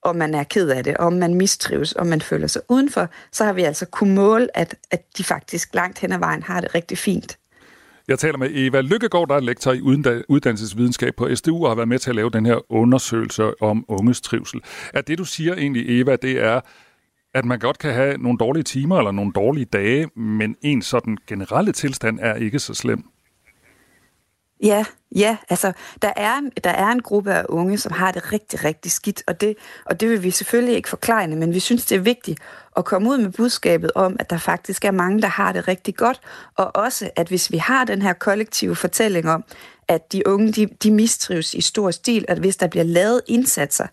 [0.02, 3.44] om man er ked af det, om man mistrives, om man føler sig udenfor, så
[3.44, 6.74] har vi altså kunne måle, at, at de faktisk langt hen ad vejen har det
[6.74, 7.38] rigtig fint.
[8.08, 9.80] Jeg taler med Eva Lykkegaard, der er lektor i
[10.28, 14.20] uddannelsesvidenskab på SDU og har været med til at lave den her undersøgelse om unges
[14.20, 14.60] trivsel.
[14.94, 16.60] Er det, du siger egentlig, Eva, det er,
[17.34, 21.18] at man godt kan have nogle dårlige timer eller nogle dårlige dage, men en sådan
[21.26, 23.04] generelle tilstand er ikke så slem.
[24.62, 24.84] Ja,
[25.16, 25.72] ja, altså
[26.02, 29.40] der er, der er en gruppe af unge, som har det rigtig, rigtig skidt, og
[29.40, 32.40] det, og det vil vi selvfølgelig ikke forklare, men vi synes, det er vigtigt
[32.76, 35.96] at komme ud med budskabet om, at der faktisk er mange, der har det rigtig
[35.96, 36.20] godt,
[36.56, 39.44] og også, at hvis vi har den her kollektive fortælling om,
[39.88, 43.86] at de unge, de, de mistrives i stor stil, at hvis der bliver lavet indsatser,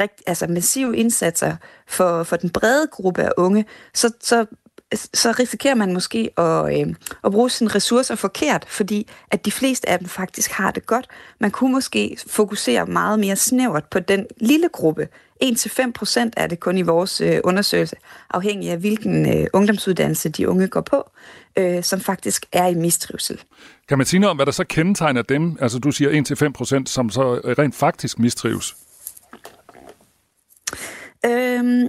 [0.00, 1.56] rigt, altså massive indsatser
[1.88, 3.64] for, for den brede gruppe af unge,
[3.94, 4.46] så, så
[4.94, 9.88] så risikerer man måske at, øh, at bruge sine ressourcer forkert, fordi at de fleste
[9.88, 11.08] af dem faktisk har det godt.
[11.40, 15.08] Man kunne måske fokusere meget mere snævert på den lille gruppe.
[15.44, 17.96] 1-5 procent er det kun i vores øh, undersøgelse,
[18.30, 21.10] afhængig af hvilken øh, ungdomsuddannelse de unge går på,
[21.56, 23.42] øh, som faktisk er i mistrivsel.
[23.88, 25.56] Kan man sige noget om, hvad der så kendetegner dem?
[25.60, 28.76] Altså du siger 1-5 procent, som så rent faktisk mistrives.
[31.26, 31.88] Øhm,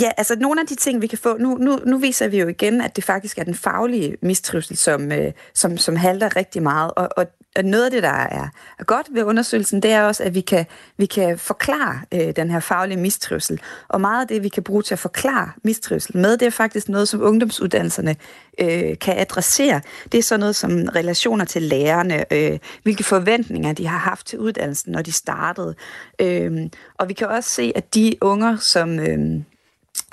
[0.00, 2.48] Ja, altså nogle af de ting, vi kan få, nu, nu, nu viser vi jo
[2.48, 6.92] igen, at det faktisk er den faglige mistrivsel, som, øh, som, som halter rigtig meget.
[6.96, 7.26] Og, og,
[7.56, 8.48] og noget af det, der er,
[8.84, 12.60] godt ved undersøgelsen, det er også, at vi kan, vi kan forklare øh, den her
[12.60, 13.60] faglige mistrivsel.
[13.88, 16.88] Og meget af det, vi kan bruge til at forklare mistrivsel med, det er faktisk
[16.88, 18.16] noget, som ungdomsuddannelserne
[18.60, 19.80] øh, kan adressere.
[20.12, 24.38] Det er sådan noget som relationer til lærerne, øh, hvilke forventninger de har haft til
[24.38, 25.74] uddannelsen, når de startede.
[26.20, 28.98] Øh, og vi kan også se, at de unger, som...
[28.98, 29.42] Øh,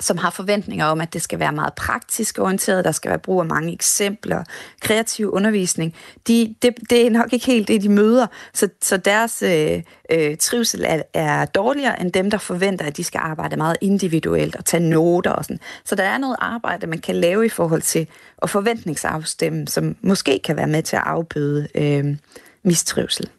[0.00, 3.40] som har forventninger om, at det skal være meget praktisk orienteret, der skal være brug
[3.40, 4.44] af mange eksempler,
[4.80, 5.94] kreativ undervisning.
[6.28, 10.36] De, det, det er nok ikke helt det, de møder, så, så deres øh, øh,
[10.36, 14.64] trivsel er, er dårligere end dem, der forventer, at de skal arbejde meget individuelt og
[14.64, 15.60] tage noter og sådan.
[15.84, 18.06] Så der er noget arbejde, man kan lave i forhold til
[18.42, 22.16] at forventningsafstemme, som måske kan være med til at afbøde øh,
[22.62, 23.30] mistrivsel.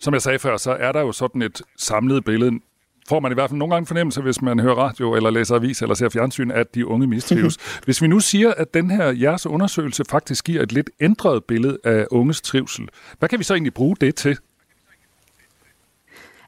[0.00, 2.60] Som jeg sagde før, så er der jo sådan et samlet billede
[3.08, 5.82] får man i hvert fald nogle gange fornemmelse, hvis man hører radio, eller læser avis,
[5.82, 7.56] eller ser fjernsyn, at de unge mistrives.
[7.84, 11.78] hvis vi nu siger, at den her jeres undersøgelse faktisk giver et lidt ændret billede
[11.84, 12.88] af unges trivsel,
[13.18, 14.38] hvad kan vi så egentlig bruge det til?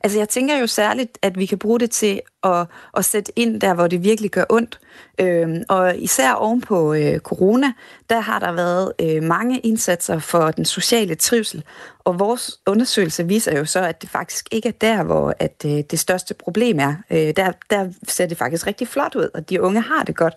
[0.00, 3.60] Altså jeg tænker jo særligt, at vi kan bruge det til at, at sætte ind
[3.60, 4.80] der, hvor det virkelig gør ondt.
[5.20, 7.72] Øhm, og især oven på øh, corona,
[8.10, 11.64] der har der været øh, mange indsatser for den sociale trivsel.
[12.04, 15.82] Og vores undersøgelse viser jo så, at det faktisk ikke er der, hvor at, øh,
[15.90, 16.94] det største problem er.
[17.10, 20.34] Øh, der, der ser det faktisk rigtig flot ud, og de unge har det godt.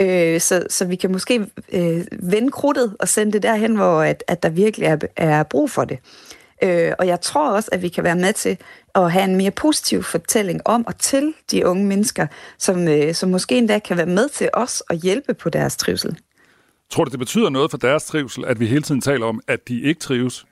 [0.00, 4.24] Øh, så, så vi kan måske øh, vende krudtet og sende det derhen, hvor at,
[4.28, 5.98] at der virkelig er, er brug for det.
[6.62, 8.58] Øh, og jeg tror også, at vi kan være med til
[8.94, 12.26] at have en mere positiv fortælling om og til de unge mennesker,
[12.58, 16.18] som, øh, som måske endda kan være med til os at hjælpe på deres trivsel.
[16.90, 19.68] Tror du, det betyder noget for deres trivsel, at vi hele tiden taler om, at
[19.68, 20.46] de ikke trives?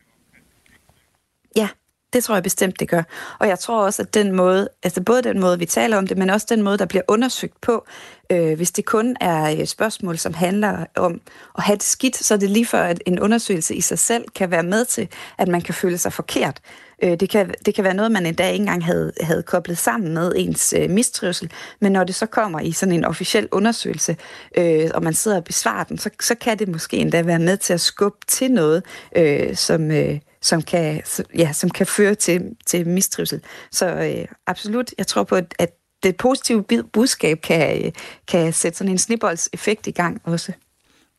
[1.57, 1.69] Ja,
[2.13, 3.03] det tror jeg bestemt, det gør.
[3.39, 6.19] Og jeg tror også, at den måde, altså både den måde, vi taler om det,
[6.19, 7.87] men også den måde, der bliver undersøgt på,
[8.33, 11.21] øh, hvis det kun er et spørgsmål, som handler om
[11.59, 14.25] at have det skidt, så er det lige før, at en undersøgelse i sig selv
[14.35, 16.61] kan være med til, at man kan føle sig forkert.
[17.03, 20.15] Øh, det, kan, det kan være noget, man endda ikke engang havde, havde koblet sammen
[20.15, 21.51] med ens øh, mistrivsel,
[21.81, 24.17] men når det så kommer i sådan en officiel undersøgelse,
[24.59, 27.57] øh, og man sidder og besvarer den, så, så kan det måske endda være med
[27.57, 28.83] til at skubbe til noget,
[29.17, 29.91] øh, som...
[29.91, 31.03] Øh, som kan,
[31.39, 33.41] ja, som kan føre til, til mistrivsel.
[33.71, 35.71] Så øh, absolut, jeg tror på, at
[36.03, 37.93] det positive budskab kan, øh,
[38.29, 40.53] kan sætte sådan en snibboldseffekt i gang også.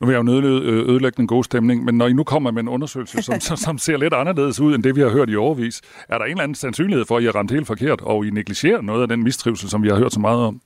[0.01, 0.31] Nu vil jeg jo
[0.63, 3.97] ødelægge den gode stemning, men når I nu kommer med en undersøgelse, som, som ser
[3.97, 6.55] lidt anderledes ud, end det vi har hørt i overvis, er der en eller anden
[6.55, 9.69] sandsynlighed for, at I har ramt helt forkert, og I negligerer noget af den mistrivsel,
[9.69, 10.61] som vi har hørt så meget om?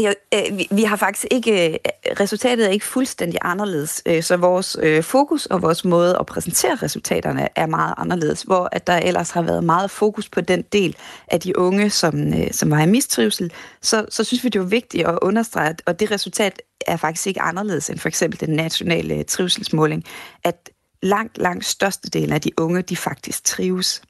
[0.00, 1.78] Ja, øh, vi, vi har faktisk ikke, øh,
[2.20, 6.74] resultatet er ikke fuldstændig anderledes, øh, så vores øh, fokus og vores måde at præsentere
[6.74, 10.96] resultaterne er meget anderledes, hvor at der ellers har været meget fokus på den del
[11.28, 14.64] af de unge, som, øh, som var i mistrivsel, så, så synes vi, det er
[14.64, 19.22] vigtigt at understrege, og det resultat er faktisk ikke anderledes end for eksempel den nationale
[19.22, 20.04] trivselsmåling,
[20.44, 20.70] at
[21.02, 24.02] langt, langt størstedelen af de unge, de faktisk trives.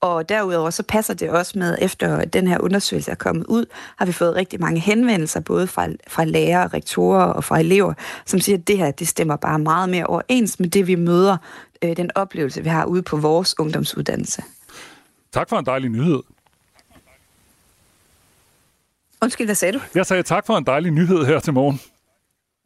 [0.00, 3.64] Og derudover så passer det også med, efter den her undersøgelse er kommet ud,
[3.96, 7.94] har vi fået rigtig mange henvendelser, både fra, fra lærere, rektorer og fra elever,
[8.26, 11.36] som siger, at det her det stemmer bare meget mere overens med det, vi møder,
[11.82, 14.42] øh, den oplevelse, vi har ude på vores ungdomsuddannelse.
[15.32, 16.22] Tak for en dejlig nyhed.
[19.22, 19.80] Undskyld, hvad sagde du?
[19.94, 21.80] Jeg sagde tak for en dejlig nyhed her til morgen.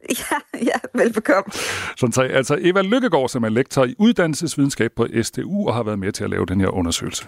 [0.30, 1.52] Ja, ja, velbekomme.
[1.96, 5.98] Sådan sagde altså Eva Lykkegaard, som er lektor i uddannelsesvidenskab på STU og har været
[5.98, 7.26] med til at lave den her undersøgelse.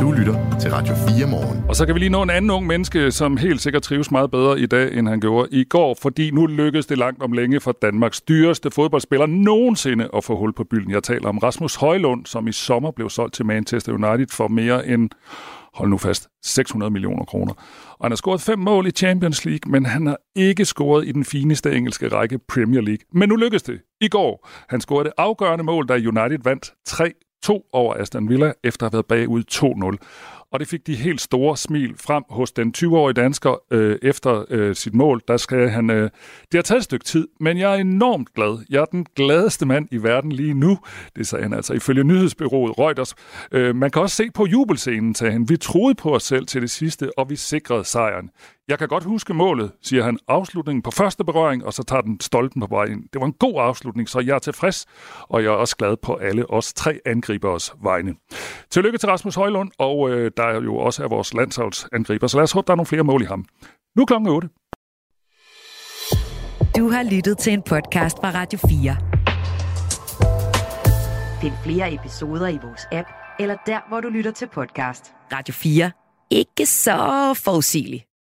[0.00, 1.64] Du lytter til Radio 4 morgen.
[1.68, 4.30] Og så kan vi lige nå en anden ung menneske, som helt sikkert trives meget
[4.30, 7.60] bedre i dag, end han gjorde i går, fordi nu lykkedes det langt om længe
[7.60, 10.90] for Danmarks dyreste fodboldspiller nogensinde at få hul på bylden.
[10.90, 14.88] Jeg taler om Rasmus Højlund, som i sommer blev solgt til Manchester United for mere
[14.88, 15.10] end
[15.74, 17.54] hold nu fast, 600 millioner kroner.
[17.90, 21.12] Og han har scoret fem mål i Champions League, men han har ikke scoret i
[21.12, 23.04] den fineste engelske række Premier League.
[23.12, 24.48] Men nu lykkedes det i går.
[24.68, 28.96] Han scorede det afgørende mål, da United vandt 3-2 over Aston Villa, efter at have
[28.96, 33.62] været bagud 2-0 og det fik de helt store smil frem hos den 20-årige dansker
[33.70, 35.22] øh, efter øh, sit mål.
[35.28, 36.10] Der skal han, øh,
[36.52, 38.58] det har taget et stykke tid, men jeg er enormt glad.
[38.70, 40.78] Jeg er den gladeste mand i verden lige nu.
[41.16, 43.14] Det sagde han altså ifølge nyhedsbyrået Reuters.
[43.52, 45.48] Øh, man kan også se på jubelscenen, sagde han.
[45.48, 48.30] Vi troede på os selv til det sidste, og vi sikrede sejren.
[48.70, 50.18] Jeg kan godt huske målet, siger han.
[50.28, 53.02] Afslutningen på første berøring, og så tager den stolpen på vej ind.
[53.12, 54.86] Det var en god afslutning, så jeg er tilfreds,
[55.20, 58.14] og jeg er også glad på alle os tre angribers vegne.
[58.70, 62.42] Tillykke til Rasmus Højlund, og øh, der er jo også er vores landsholdsangriber, så lad
[62.42, 63.44] os håbe, der er nogle flere mål i ham.
[63.96, 64.48] Nu klokken 8.
[66.76, 68.96] Du har lyttet til en podcast fra Radio 4.
[71.40, 73.08] Find flere episoder i vores app,
[73.40, 75.12] eller der, hvor du lytter til podcast.
[75.32, 75.90] Radio 4.
[76.30, 78.09] Ikke så forudsigeligt.